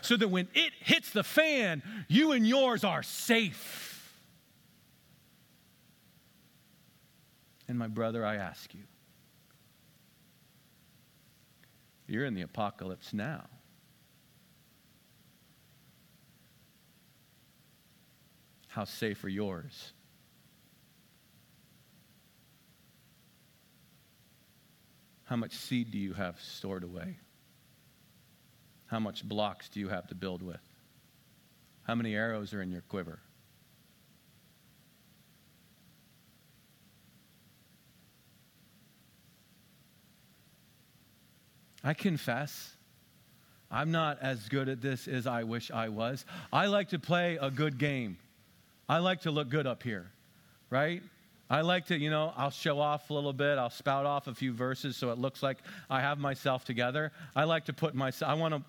So 0.01 0.17
that 0.17 0.27
when 0.27 0.47
it 0.53 0.73
hits 0.79 1.11
the 1.11 1.23
fan, 1.23 1.83
you 2.07 2.31
and 2.31 2.47
yours 2.47 2.83
are 2.83 3.03
safe. 3.03 3.91
And 7.67 7.79
my 7.79 7.87
brother, 7.87 8.25
I 8.25 8.35
ask 8.35 8.73
you, 8.73 8.81
you're 12.07 12.25
in 12.25 12.35
the 12.35 12.41
apocalypse 12.43 13.13
now. 13.13 13.45
How 18.67 18.83
safe 18.83 19.23
are 19.23 19.29
yours? 19.29 19.93
How 25.25 25.35
much 25.35 25.53
seed 25.53 25.91
do 25.91 25.97
you 25.97 26.13
have 26.13 26.39
stored 26.39 26.83
away? 26.83 27.17
How 28.87 28.99
much 28.99 29.23
blocks 29.23 29.69
do 29.69 29.79
you 29.79 29.89
have 29.89 30.07
to 30.07 30.15
build 30.15 30.41
with? 30.41 30.61
How 31.83 31.95
many 31.95 32.15
arrows 32.15 32.53
are 32.53 32.61
in 32.61 32.71
your 32.71 32.81
quiver? 32.81 33.19
I 41.83 41.93
confess. 41.93 42.75
I'm 43.69 43.91
not 43.91 44.19
as 44.21 44.49
good 44.49 44.69
at 44.69 44.81
this 44.81 45.07
as 45.07 45.27
I 45.27 45.43
wish 45.43 45.69
I 45.69 45.89
was. 45.89 46.25
I 46.51 46.65
like 46.65 46.89
to 46.89 46.99
play 46.99 47.37
a 47.39 47.51
good 47.51 47.77
game. 47.77 48.17
I 48.89 48.99
like 48.99 49.21
to 49.21 49.31
look 49.31 49.49
good 49.49 49.67
up 49.67 49.83
here, 49.83 50.11
right? 50.69 51.03
I 51.49 51.61
like 51.61 51.85
to, 51.87 51.97
you 51.97 52.09
know, 52.09 52.33
I'll 52.35 52.49
show 52.49 52.79
off 52.79 53.09
a 53.09 53.13
little 53.13 53.33
bit. 53.33 53.57
I'll 53.57 53.69
spout 53.69 54.05
off 54.05 54.27
a 54.27 54.33
few 54.33 54.51
verses 54.51 54.97
so 54.97 55.11
it 55.11 55.19
looks 55.19 55.43
like 55.43 55.59
I 55.89 56.01
have 56.01 56.17
myself 56.17 56.65
together. 56.65 57.11
I 57.35 57.43
like 57.43 57.65
to 57.65 57.73
put 57.73 57.93
myself, 57.93 58.31
I 58.31 58.33
want 58.33 58.55
to, 58.55 58.63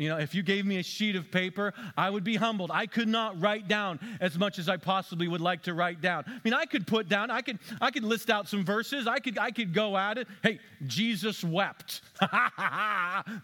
you 0.00 0.08
know, 0.08 0.18
if 0.18 0.32
you 0.32 0.44
gave 0.44 0.64
me 0.64 0.78
a 0.78 0.82
sheet 0.84 1.16
of 1.16 1.32
paper, 1.32 1.74
I 1.96 2.08
would 2.08 2.22
be 2.22 2.36
humbled. 2.36 2.70
I 2.72 2.86
could 2.86 3.08
not 3.08 3.40
write 3.40 3.66
down 3.66 3.98
as 4.20 4.38
much 4.38 4.60
as 4.60 4.68
I 4.68 4.76
possibly 4.76 5.26
would 5.26 5.40
like 5.40 5.62
to 5.64 5.74
write 5.74 6.00
down. 6.00 6.22
I 6.28 6.40
mean, 6.44 6.54
I 6.54 6.66
could 6.66 6.86
put 6.86 7.08
down, 7.08 7.32
I 7.32 7.40
could, 7.42 7.58
I 7.80 7.90
could 7.90 8.04
list 8.04 8.30
out 8.30 8.48
some 8.48 8.64
verses. 8.64 9.08
I 9.08 9.18
could, 9.18 9.36
I 9.36 9.50
could 9.50 9.74
go 9.74 9.96
at 9.96 10.16
it. 10.16 10.28
Hey, 10.44 10.60
Jesus 10.86 11.42
wept. 11.42 12.02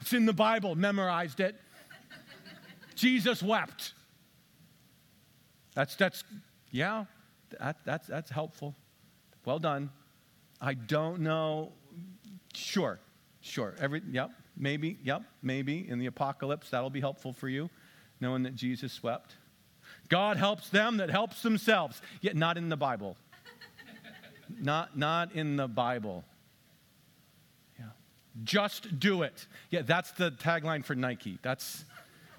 it's 0.00 0.12
in 0.12 0.26
the 0.26 0.32
Bible. 0.32 0.76
Memorized 0.76 1.40
it. 1.40 1.56
Jesus 2.94 3.42
wept. 3.42 3.94
That's, 5.74 5.96
that's, 5.96 6.22
yeah, 6.70 7.04
that, 7.60 7.76
that's, 7.84 8.06
that's 8.06 8.30
helpful. 8.30 8.74
Well 9.44 9.58
done. 9.58 9.90
I 10.60 10.74
don't 10.74 11.20
know. 11.20 11.72
Sure, 12.54 12.98
sure. 13.40 13.74
Every, 13.78 14.02
yep, 14.10 14.30
maybe, 14.56 14.98
yep, 15.02 15.22
maybe. 15.42 15.88
In 15.88 15.98
the 15.98 16.06
apocalypse, 16.06 16.70
that'll 16.70 16.90
be 16.90 17.00
helpful 17.00 17.32
for 17.32 17.48
you, 17.48 17.70
knowing 18.20 18.42
that 18.44 18.54
Jesus 18.54 18.92
swept. 18.92 19.36
God 20.08 20.36
helps 20.36 20.68
them 20.70 20.98
that 20.98 21.10
helps 21.10 21.42
themselves, 21.42 22.00
yet 22.20 22.36
not 22.36 22.56
in 22.56 22.68
the 22.68 22.76
Bible. 22.76 23.16
not, 24.60 24.96
not 24.96 25.32
in 25.32 25.56
the 25.56 25.68
Bible. 25.68 26.24
Yeah. 27.78 27.86
Just 28.44 28.98
do 28.98 29.22
it. 29.22 29.46
Yeah, 29.70 29.82
that's 29.82 30.12
the 30.12 30.30
tagline 30.30 30.84
for 30.84 30.94
Nike. 30.94 31.38
That's, 31.42 31.84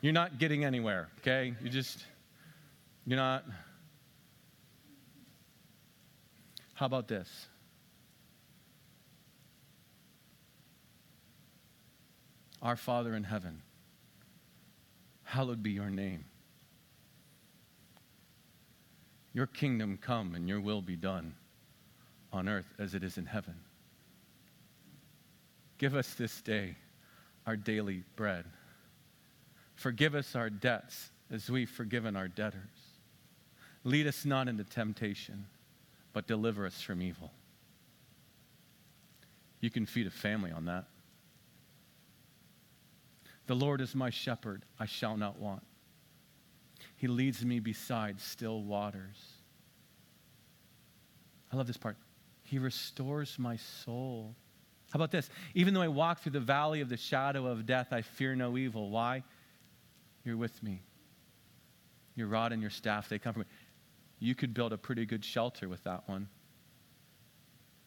you're 0.02 0.14
not 0.14 0.40
getting 0.40 0.66
anywhere, 0.66 1.10
okay? 1.20 1.54
You 1.62 1.70
just, 1.70 2.04
you're 3.06 3.18
not. 3.18 3.46
How 6.78 6.86
about 6.86 7.08
this? 7.08 7.48
Our 12.62 12.76
Father 12.76 13.16
in 13.16 13.24
heaven, 13.24 13.64
hallowed 15.24 15.64
be 15.64 15.72
your 15.72 15.90
name. 15.90 16.26
Your 19.34 19.48
kingdom 19.48 19.98
come 20.00 20.36
and 20.36 20.48
your 20.48 20.62
will 20.62 20.84
be 20.84 20.96
done 20.96 21.34
on 22.32 22.48
earth 22.48 22.72
as 22.78 22.94
it 22.94 23.04
is 23.04 23.18
in 23.18 23.26
heaven. 23.26 23.56
Give 25.80 25.96
us 25.96 26.14
this 26.14 26.44
day 26.44 26.76
our 27.48 27.56
daily 27.56 28.04
bread. 28.16 28.46
Forgive 29.74 30.14
us 30.14 30.36
our 30.36 30.52
debts 30.52 31.10
as 31.32 31.50
we've 31.50 31.72
forgiven 31.72 32.16
our 32.16 32.28
debtors. 32.28 32.62
Lead 33.84 34.06
us 34.06 34.26
not 34.26 34.48
into 34.48 34.64
temptation 34.64 35.48
but 36.14 36.28
deliver 36.28 36.66
us 36.66 36.82
from 36.82 37.02
evil. 37.02 37.32
You 39.60 39.70
can 39.70 39.86
feed 39.86 40.08
a 40.08 40.12
family 40.12 40.52
on 40.52 40.66
that. 40.66 40.86
The 43.48 43.56
Lord 43.56 43.82
is 43.82 43.96
my 43.96 44.10
shepherd, 44.10 44.64
I 44.80 44.86
shall 44.86 45.18
not 45.18 45.40
want. 45.40 45.64
He 46.98 47.08
leads 47.08 47.46
me 47.46 47.60
beside 47.60 48.20
still 48.20 48.62
waters. 48.62 49.18
I 51.52 51.56
love 51.56 51.68
this 51.68 51.78
part. 51.78 51.96
He 52.44 52.60
restores 52.60 53.38
my 53.40 53.58
soul. 53.58 54.36
How 54.92 54.98
about 54.98 55.12
this? 55.12 55.30
Even 55.54 55.74
though 55.74 55.82
I 55.82 55.88
walk 55.88 56.22
through 56.22 56.34
the 56.34 56.40
valley 56.40 56.82
of 56.82 56.90
the 56.90 56.98
shadow 56.98 57.48
of 57.48 57.66
death, 57.66 57.88
I 57.92 58.02
fear 58.02 58.36
no 58.36 58.58
evil. 58.58 58.90
Why? 58.90 59.24
You're 60.24 60.38
with 60.38 60.62
me. 60.62 60.82
Your 62.16 62.28
rod 62.28 62.52
and 62.52 62.62
your 62.62 62.72
staff, 62.72 63.10
they 63.10 63.20
comfort 63.20 63.42
me 63.42 63.46
you 64.20 64.36
could 64.36 64.54
build 64.54 64.74
a 64.74 64.78
pretty 64.78 65.06
good 65.06 65.24
shelter 65.24 65.70
with 65.70 65.84
that 65.84 66.08
one. 66.08 66.28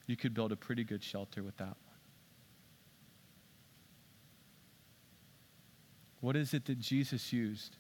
You 0.07 0.17
could 0.17 0.35
build 0.35 0.53
a 0.53 0.57
pretty 0.57 0.85
good 0.85 1.03
shelter 1.03 1.43
with 1.43 1.57
that 1.59 1.67
one. 1.67 1.77
What 6.21 6.37
is 6.37 6.53
it 6.53 6.67
that 6.67 6.79
Jesus 6.79 7.33
used 7.33 7.77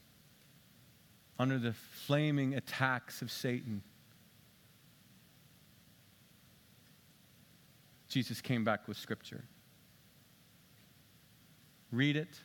under 1.39 1.59
the 1.59 1.73
flaming 1.73 2.55
attacks 2.55 3.23
of 3.23 3.31
Satan? 3.31 3.83
Jesus 8.09 8.41
came 8.41 8.65
back 8.65 8.89
with 8.89 8.97
Scripture. 8.97 9.45
Read 11.93 12.17
it, 12.17 12.41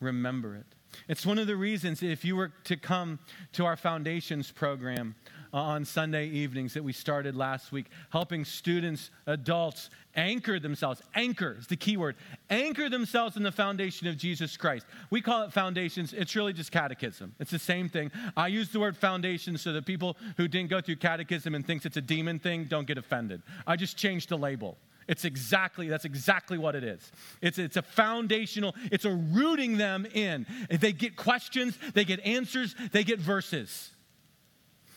remember 0.00 0.54
it. 0.54 0.75
It's 1.08 1.26
one 1.26 1.38
of 1.38 1.46
the 1.46 1.56
reasons, 1.56 2.02
if 2.02 2.24
you 2.24 2.36
were 2.36 2.52
to 2.64 2.76
come 2.76 3.18
to 3.52 3.64
our 3.64 3.76
foundations 3.76 4.50
program 4.50 5.14
uh, 5.52 5.58
on 5.58 5.84
Sunday 5.84 6.26
evenings 6.28 6.74
that 6.74 6.82
we 6.82 6.92
started 6.92 7.36
last 7.36 7.72
week, 7.72 7.86
helping 8.10 8.44
students, 8.44 9.10
adults 9.26 9.90
anchor 10.14 10.58
themselves. 10.58 11.00
Anchor 11.14 11.56
is 11.58 11.66
the 11.66 11.76
key 11.76 11.96
word. 11.96 12.16
Anchor 12.50 12.88
themselves 12.88 13.36
in 13.36 13.42
the 13.42 13.52
foundation 13.52 14.06
of 14.08 14.16
Jesus 14.16 14.56
Christ. 14.56 14.86
We 15.10 15.20
call 15.20 15.44
it 15.44 15.52
foundations. 15.52 16.12
It's 16.12 16.34
really 16.34 16.52
just 16.52 16.72
catechism. 16.72 17.34
It's 17.38 17.50
the 17.50 17.58
same 17.58 17.88
thing. 17.88 18.10
I 18.36 18.48
use 18.48 18.70
the 18.70 18.80
word 18.80 18.96
foundation 18.96 19.56
so 19.58 19.72
that 19.72 19.86
people 19.86 20.16
who 20.36 20.48
didn't 20.48 20.70
go 20.70 20.80
through 20.80 20.96
catechism 20.96 21.54
and 21.54 21.66
thinks 21.66 21.86
it's 21.86 21.96
a 21.96 22.02
demon 22.02 22.38
thing 22.38 22.64
don't 22.64 22.86
get 22.86 22.98
offended. 22.98 23.42
I 23.66 23.76
just 23.76 23.96
changed 23.96 24.28
the 24.28 24.38
label. 24.38 24.76
It's 25.08 25.24
exactly, 25.24 25.88
that's 25.88 26.04
exactly 26.04 26.58
what 26.58 26.74
it 26.74 26.82
is. 26.82 27.12
It's, 27.40 27.58
it's 27.58 27.76
a 27.76 27.82
foundational, 27.82 28.74
it's 28.90 29.04
a 29.04 29.12
rooting 29.12 29.76
them 29.76 30.06
in. 30.06 30.46
They 30.68 30.92
get 30.92 31.16
questions, 31.16 31.78
they 31.94 32.04
get 32.04 32.20
answers, 32.20 32.74
they 32.92 33.04
get 33.04 33.20
verses. 33.20 33.90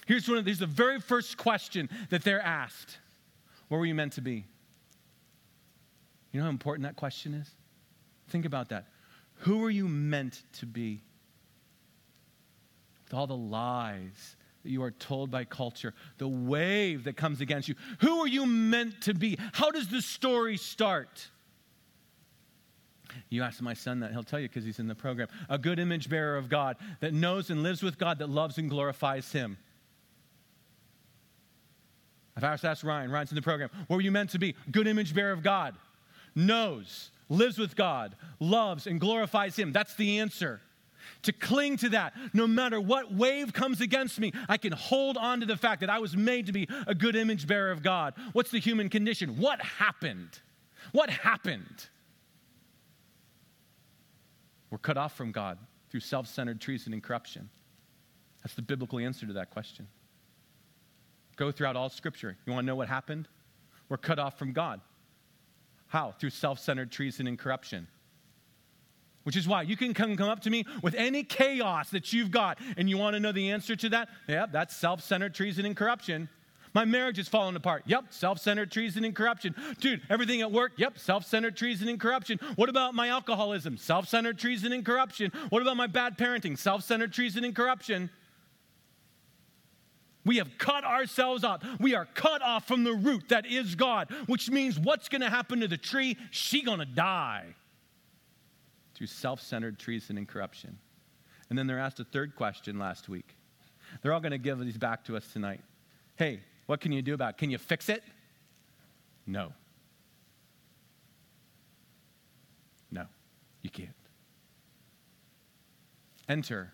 Here's 0.07 0.27
one 0.27 0.39
of 0.39 0.45
these, 0.45 0.57
the 0.57 0.65
very 0.65 0.99
first 0.99 1.37
question 1.37 1.89
that 2.09 2.23
they're 2.23 2.41
asked. 2.41 2.97
Where 3.67 3.79
were 3.79 3.85
you 3.85 3.93
meant 3.93 4.13
to 4.13 4.21
be? 4.21 4.45
You 6.31 6.39
know 6.39 6.45
how 6.45 6.49
important 6.49 6.87
that 6.87 6.95
question 6.95 7.35
is? 7.35 7.47
Think 8.29 8.45
about 8.45 8.69
that. 8.69 8.87
Who 9.41 9.63
are 9.63 9.69
you 9.69 9.87
meant 9.87 10.41
to 10.53 10.65
be? 10.65 11.01
With 13.05 13.13
all 13.13 13.27
the 13.27 13.37
lies 13.37 14.35
you 14.63 14.83
are 14.83 14.91
told 14.91 15.31
by 15.31 15.45
culture, 15.45 15.93
the 16.17 16.27
wave 16.27 17.05
that 17.05 17.15
comes 17.15 17.41
against 17.41 17.67
you. 17.67 17.75
Who 17.99 18.19
are 18.19 18.27
you 18.27 18.45
meant 18.45 19.01
to 19.01 19.13
be? 19.13 19.37
How 19.53 19.71
does 19.71 19.87
the 19.87 20.01
story 20.01 20.57
start? 20.57 21.29
You 23.29 23.43
ask 23.43 23.61
my 23.61 23.73
son 23.73 24.01
that, 24.01 24.11
he'll 24.11 24.23
tell 24.23 24.39
you 24.39 24.47
because 24.47 24.63
he's 24.63 24.79
in 24.79 24.87
the 24.87 24.95
program. 24.95 25.27
A 25.49 25.57
good 25.57 25.79
image 25.79 26.09
bearer 26.09 26.37
of 26.37 26.49
God 26.49 26.77
that 26.99 27.13
knows 27.13 27.49
and 27.49 27.63
lives 27.63 27.81
with 27.81 27.97
God, 27.97 28.19
that 28.19 28.29
loves 28.29 28.57
and 28.57 28.69
glorifies 28.69 29.31
Him. 29.31 29.57
I've 32.35 32.43
asked, 32.43 32.83
Ryan, 32.83 33.11
Ryan's 33.11 33.31
in 33.31 33.35
the 33.35 33.41
program. 33.41 33.69
What 33.87 33.97
were 33.97 34.01
you 34.01 34.11
meant 34.11 34.29
to 34.31 34.39
be? 34.39 34.55
Good 34.71 34.87
image 34.87 35.13
bearer 35.13 35.33
of 35.33 35.43
God, 35.43 35.75
knows, 36.35 37.11
lives 37.27 37.57
with 37.57 37.75
God, 37.75 38.15
loves, 38.39 38.87
and 38.87 38.99
glorifies 38.99 39.57
Him. 39.57 39.73
That's 39.73 39.95
the 39.95 40.19
answer 40.19 40.61
to 41.23 41.33
cling 41.33 41.77
to 41.77 41.89
that. 41.89 42.13
No 42.33 42.47
matter 42.47 42.79
what 42.79 43.13
wave 43.13 43.53
comes 43.53 43.81
against 43.81 44.19
me, 44.19 44.31
I 44.47 44.57
can 44.57 44.71
hold 44.73 45.17
on 45.17 45.39
to 45.41 45.45
the 45.45 45.57
fact 45.57 45.81
that 45.81 45.89
I 45.89 45.99
was 45.99 46.15
made 46.15 46.45
to 46.47 46.51
be 46.51 46.67
a 46.87 46.95
good 46.95 47.15
image 47.15 47.47
bearer 47.47 47.71
of 47.71 47.83
God. 47.83 48.13
What's 48.33 48.51
the 48.51 48.59
human 48.59 48.89
condition? 48.89 49.37
What 49.37 49.61
happened? 49.61 50.39
What 50.91 51.09
happened? 51.09 51.87
We're 54.69 54.77
cut 54.77 54.97
off 54.97 55.15
from 55.15 55.31
God 55.31 55.57
through 55.89 56.01
self 56.01 56.27
centered 56.27 56.61
treason 56.61 56.93
and 56.93 57.03
corruption. 57.03 57.49
That's 58.43 58.53
the 58.55 58.61
biblical 58.61 58.99
answer 58.99 59.25
to 59.27 59.33
that 59.33 59.49
question. 59.49 59.87
Go 61.35 61.51
throughout 61.51 61.75
all 61.75 61.89
Scripture. 61.89 62.37
You 62.45 62.53
want 62.53 62.65
to 62.65 62.67
know 62.67 62.75
what 62.75 62.87
happened? 62.87 63.27
We're 63.87 63.97
cut 63.97 64.19
off 64.19 64.37
from 64.37 64.53
God. 64.53 64.81
How? 65.87 66.13
Through 66.19 66.29
self 66.31 66.59
centered 66.59 66.91
treason 66.91 67.27
and 67.27 67.37
corruption. 67.37 67.87
Which 69.29 69.35
is 69.35 69.47
why 69.47 69.61
you 69.61 69.77
can 69.77 69.93
come, 69.93 70.17
come 70.17 70.27
up 70.27 70.39
to 70.41 70.49
me 70.49 70.65
with 70.81 70.95
any 70.95 71.23
chaos 71.23 71.91
that 71.91 72.11
you've 72.11 72.31
got 72.31 72.57
and 72.77 72.89
you 72.89 72.97
want 72.97 73.13
to 73.13 73.19
know 73.19 73.31
the 73.31 73.51
answer 73.51 73.75
to 73.75 73.89
that. 73.89 74.09
Yeah, 74.27 74.47
that's 74.51 74.75
self 74.75 75.01
centered 75.01 75.35
treason 75.35 75.67
and 75.67 75.77
corruption. 75.77 76.29
My 76.73 76.83
marriage 76.83 77.19
is 77.19 77.27
falling 77.27 77.55
apart. 77.55 77.83
Yep, 77.85 78.05
self 78.09 78.39
centered 78.39 78.71
treason 78.71 79.05
and 79.05 79.15
corruption. 79.15 79.53
Dude, 79.79 80.01
everything 80.09 80.41
at 80.41 80.51
work. 80.51 80.71
Yep, 80.77 80.97
self 80.97 81.27
centered 81.27 81.55
treason 81.55 81.89
and 81.89 81.99
corruption. 81.99 82.39
What 82.55 82.69
about 82.69 82.95
my 82.95 83.09
alcoholism? 83.09 83.77
Self 83.77 84.07
centered 84.07 84.39
treason 84.39 84.73
and 84.73 84.83
corruption. 84.83 85.31
What 85.49 85.61
about 85.61 85.77
my 85.77 85.85
bad 85.85 86.17
parenting? 86.17 86.57
Self 86.57 86.83
centered 86.83 87.13
treason 87.13 87.43
and 87.43 87.55
corruption. 87.55 88.09
We 90.25 90.37
have 90.37 90.57
cut 90.57 90.83
ourselves 90.83 91.43
off. 91.43 91.63
We 91.79 91.93
are 91.93 92.05
cut 92.15 92.41
off 92.41 92.67
from 92.67 92.83
the 92.83 92.93
root 92.93 93.29
that 93.29 93.45
is 93.45 93.75
God, 93.75 94.11
which 94.25 94.49
means 94.49 94.79
what's 94.79 95.07
going 95.07 95.21
to 95.21 95.29
happen 95.29 95.59
to 95.59 95.67
the 95.67 95.77
tree? 95.77 96.17
She 96.31 96.63
going 96.63 96.79
to 96.79 96.85
die 96.85 97.53
through 98.99 99.07
self 99.07 99.41
centered 99.41 99.79
treason 99.79 100.17
and 100.17 100.27
corruption. 100.27 100.77
And 101.49 101.57
then 101.57 101.67
they're 101.67 101.79
asked 101.79 102.01
a 102.01 102.03
third 102.03 102.35
question 102.35 102.77
last 102.77 103.07
week. 103.07 103.33
They're 104.01 104.11
all 104.11 104.19
going 104.19 104.33
to 104.33 104.37
give 104.37 104.59
these 104.59 104.77
back 104.77 105.05
to 105.05 105.15
us 105.15 105.25
tonight. 105.31 105.61
Hey, 106.17 106.41
what 106.65 106.81
can 106.81 106.91
you 106.91 107.01
do 107.01 107.13
about 107.13 107.29
it? 107.29 107.37
Can 107.37 107.49
you 107.49 107.57
fix 107.57 107.87
it? 107.87 108.03
No. 109.25 109.53
No, 112.91 113.05
you 113.61 113.69
can't. 113.69 113.95
Enter 116.27 116.73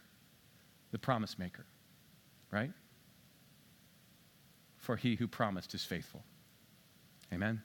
the 0.91 0.97
promise 0.97 1.37
maker, 1.37 1.65
right? 2.51 2.71
For 4.77 4.95
he 4.95 5.13
who 5.15 5.27
promised 5.27 5.75
is 5.75 5.83
faithful. 5.83 6.23
Amen. 7.31 7.61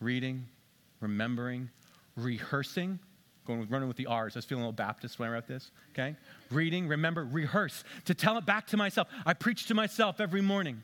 Reading, 0.00 0.46
remembering, 1.00 1.68
rehearsing. 2.16 2.98
Going 3.46 3.60
with, 3.60 3.70
running 3.70 3.88
with 3.88 3.98
the 3.98 4.06
R's. 4.06 4.36
I 4.36 4.38
was 4.38 4.44
feeling 4.46 4.62
a 4.62 4.66
little 4.66 4.72
Baptist 4.72 5.18
when 5.18 5.28
I 5.28 5.32
wrote 5.32 5.46
this. 5.46 5.70
Okay? 5.92 6.16
Reading, 6.50 6.88
remember, 6.88 7.24
rehearse. 7.24 7.84
To 8.06 8.14
tell 8.14 8.38
it 8.38 8.46
back 8.46 8.68
to 8.68 8.78
myself. 8.78 9.08
I 9.26 9.34
preach 9.34 9.66
to 9.66 9.74
myself 9.74 10.18
every 10.18 10.40
morning. 10.40 10.82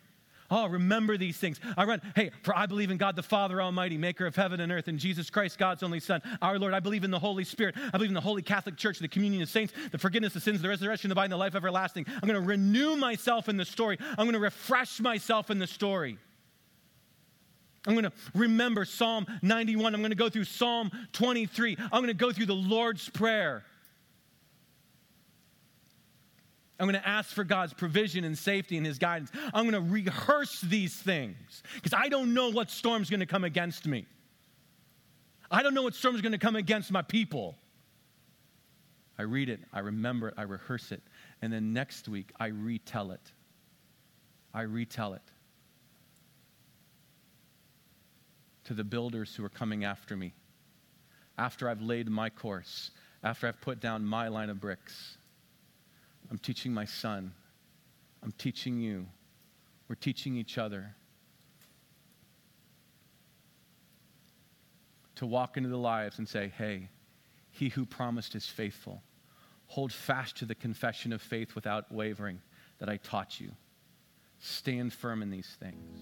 Oh, 0.51 0.66
remember 0.66 1.16
these 1.16 1.37
things. 1.37 1.61
I 1.76 1.85
run, 1.85 2.03
hey, 2.16 2.33
for 2.43 2.57
I 2.57 2.66
believe 2.66 2.91
in 2.91 2.97
God 2.97 3.14
the 3.14 3.22
Father 3.22 3.62
Almighty, 3.62 3.97
maker 3.97 4.26
of 4.26 4.35
heaven 4.35 4.61
and 4.61 4.72
earth, 4.72 4.89
and 4.89 4.99
Jesus 4.99 5.31
Christ, 5.31 5.59
God's 5.59 5.85
only 5.85 6.01
Son, 6.01 6.20
our 6.43 6.59
Lord. 6.59 6.74
I 6.74 6.81
believe 6.81 7.05
in 7.05 7.12
the 7.12 7.20
Holy 7.20 7.45
Spirit. 7.45 7.76
I 7.78 7.91
believe 7.93 8.11
in 8.11 8.14
the 8.14 8.20
Holy 8.20 8.43
Catholic 8.43 8.76
Church, 8.76 8.99
the 8.99 9.07
communion 9.07 9.43
of 9.43 9.49
saints, 9.49 9.72
the 9.93 9.99
forgiveness 9.99 10.35
of 10.35 10.43
sins, 10.43 10.61
the 10.61 10.68
resurrection, 10.68 11.09
the 11.09 11.14
body, 11.14 11.26
and 11.26 11.33
the 11.33 11.37
life 11.37 11.55
everlasting. 11.55 12.05
I'm 12.09 12.28
going 12.28 12.41
to 12.41 12.47
renew 12.47 12.97
myself 12.97 13.49
in 13.49 13.57
the 13.57 13.64
story. 13.64 13.97
I'm 14.01 14.26
going 14.26 14.33
to 14.33 14.41
refresh 14.41 15.01
myself 15.01 15.51
in 15.51 15.61
the 15.61 15.68
story. 15.68 16.18
I'm 17.87 17.95
going 17.95 18.05
to 18.05 18.12
remember 18.35 18.85
Psalm 18.85 19.26
91. 19.43 19.95
I'm 19.95 20.01
going 20.01 20.11
to 20.11 20.16
go 20.16 20.28
through 20.28 20.45
Psalm 20.45 20.91
23. 21.12 21.76
I'm 21.81 21.89
going 21.91 22.07
to 22.09 22.14
go 22.14 22.31
through 22.31 22.47
the 22.47 22.55
Lord's 22.55 23.09
Prayer. 23.09 23.64
I'm 26.78 26.87
going 26.87 27.01
to 27.01 27.09
ask 27.09 27.31
for 27.31 27.45
God's 27.45 27.74
provision 27.74 28.24
and 28.24 28.37
safety 28.37 28.76
and 28.76 28.87
His 28.87 28.99
guidance. 28.99 29.31
I'm 29.55 29.68
going 29.68 29.83
to 29.85 29.93
rehearse 29.93 30.61
these 30.62 30.95
things 30.95 31.62
because 31.74 31.95
I 31.95 32.09
don't 32.09 32.35
know 32.35 32.51
what 32.51 32.70
storm's 32.70 33.11
going 33.11 33.20
to 33.20 33.26
come 33.26 33.45
against 33.45 33.87
me. 33.87 34.07
I 35.51 35.62
don't 35.62 35.74
know 35.74 35.83
what 35.83 35.95
storm's 35.95 36.20
going 36.20 36.33
to 36.33 36.39
come 36.39 36.57
against 36.57 36.91
my 36.91 37.03
people. 37.03 37.57
I 39.18 39.22
read 39.22 39.51
it, 39.51 39.61
I 39.72 39.81
remember 39.81 40.28
it, 40.28 40.35
I 40.39 40.43
rehearse 40.43 40.93
it, 40.93 41.03
and 41.43 41.53
then 41.53 41.74
next 41.74 42.09
week 42.09 42.33
I 42.41 42.47
retell 42.47 43.11
it. 43.11 43.33
I 44.55 44.62
retell 44.62 45.12
it 45.12 45.22
to 48.71 48.75
the 48.75 48.85
builders 48.85 49.35
who 49.35 49.45
are 49.45 49.49
coming 49.49 49.85
after 49.85 50.16
me. 50.16 50.33
After 51.37 51.68
I've 51.68 51.83
laid 51.83 52.09
my 52.09 52.31
course, 52.31 52.93
after 53.25 53.49
I've 53.49 53.61
put 53.61 53.81
down 53.81 54.05
my 54.05 54.29
line 54.29 54.49
of 54.49 54.61
bricks, 54.61 55.18
I'm 56.31 56.39
teaching 56.39 56.73
my 56.73 56.85
son. 56.85 57.33
I'm 58.23 58.31
teaching 58.31 58.79
you. 58.79 59.09
We're 59.89 59.97
teaching 59.97 60.37
each 60.37 60.57
other 60.57 60.95
to 65.16 65.27
walk 65.27 65.57
into 65.57 65.68
the 65.68 65.77
lives 65.77 66.18
and 66.18 66.29
say, 66.29 66.53
hey, 66.57 66.91
he 67.51 67.71
who 67.71 67.85
promised 67.85 68.37
is 68.37 68.47
faithful. 68.47 69.03
Hold 69.66 69.93
fast 69.93 70.37
to 70.37 70.45
the 70.45 70.55
confession 70.55 71.12
of 71.12 71.21
faith 71.21 71.57
without 71.57 71.91
wavering 71.91 72.41
that 72.79 72.89
I 72.89 72.99
taught 72.99 73.41
you. 73.41 73.51
Stand 74.39 74.93
firm 74.93 75.23
in 75.23 75.31
these 75.31 75.57
things. 75.59 75.99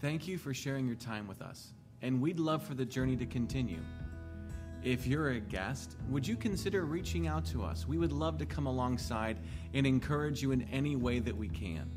Thank 0.00 0.28
you 0.28 0.38
for 0.38 0.54
sharing 0.54 0.86
your 0.86 0.94
time 0.94 1.26
with 1.26 1.42
us, 1.42 1.72
and 2.02 2.20
we'd 2.20 2.38
love 2.38 2.62
for 2.62 2.74
the 2.74 2.84
journey 2.84 3.16
to 3.16 3.26
continue. 3.26 3.80
If 4.84 5.08
you're 5.08 5.30
a 5.30 5.40
guest, 5.40 5.96
would 6.08 6.24
you 6.24 6.36
consider 6.36 6.84
reaching 6.84 7.26
out 7.26 7.44
to 7.46 7.64
us? 7.64 7.88
We 7.88 7.98
would 7.98 8.12
love 8.12 8.38
to 8.38 8.46
come 8.46 8.66
alongside 8.66 9.40
and 9.74 9.84
encourage 9.84 10.40
you 10.40 10.52
in 10.52 10.62
any 10.70 10.94
way 10.94 11.18
that 11.18 11.36
we 11.36 11.48
can. 11.48 11.90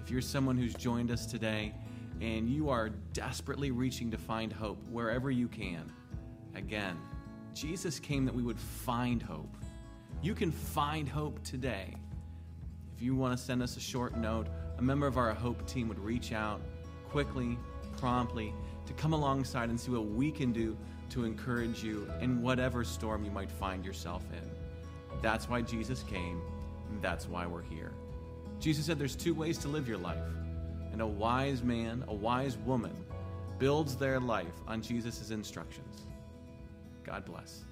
If 0.00 0.08
you're 0.08 0.20
someone 0.20 0.56
who's 0.56 0.72
joined 0.72 1.10
us 1.10 1.26
today 1.26 1.74
and 2.20 2.48
you 2.48 2.70
are 2.70 2.90
desperately 3.12 3.72
reaching 3.72 4.12
to 4.12 4.16
find 4.16 4.52
hope 4.52 4.78
wherever 4.88 5.32
you 5.32 5.48
can, 5.48 5.90
again, 6.54 6.96
Jesus 7.54 7.98
came 7.98 8.24
that 8.24 8.34
we 8.34 8.44
would 8.44 8.60
find 8.60 9.20
hope. 9.20 9.56
You 10.22 10.36
can 10.36 10.52
find 10.52 11.08
hope 11.08 11.42
today. 11.42 11.96
If 12.94 13.02
you 13.02 13.16
want 13.16 13.36
to 13.36 13.44
send 13.44 13.64
us 13.64 13.76
a 13.76 13.80
short 13.80 14.16
note, 14.16 14.46
a 14.78 14.82
member 14.82 15.08
of 15.08 15.16
our 15.16 15.34
Hope 15.34 15.66
team 15.66 15.88
would 15.88 15.98
reach 15.98 16.32
out 16.32 16.60
quickly, 17.10 17.58
promptly, 17.98 18.54
to 18.86 18.92
come 18.94 19.12
alongside 19.12 19.68
and 19.68 19.78
see 19.78 19.90
what 19.90 20.06
we 20.06 20.30
can 20.30 20.52
do 20.52 20.76
to 21.10 21.24
encourage 21.24 21.82
you 21.82 22.10
in 22.20 22.40
whatever 22.40 22.84
storm 22.84 23.24
you 23.24 23.30
might 23.30 23.50
find 23.50 23.84
yourself 23.84 24.22
in. 24.32 24.50
That's 25.20 25.48
why 25.48 25.62
Jesus 25.62 26.02
came, 26.04 26.40
and 26.90 27.02
that's 27.02 27.28
why 27.28 27.46
we're 27.46 27.62
here. 27.62 27.92
Jesus 28.60 28.86
said 28.86 28.98
there's 28.98 29.16
two 29.16 29.34
ways 29.34 29.58
to 29.58 29.68
live 29.68 29.88
your 29.88 29.98
life, 29.98 30.18
and 30.92 31.00
a 31.00 31.06
wise 31.06 31.62
man, 31.62 32.04
a 32.08 32.14
wise 32.14 32.56
woman, 32.58 32.94
builds 33.58 33.96
their 33.96 34.20
life 34.20 34.54
on 34.66 34.80
Jesus' 34.80 35.30
instructions. 35.30 36.06
God 37.04 37.24
bless. 37.24 37.64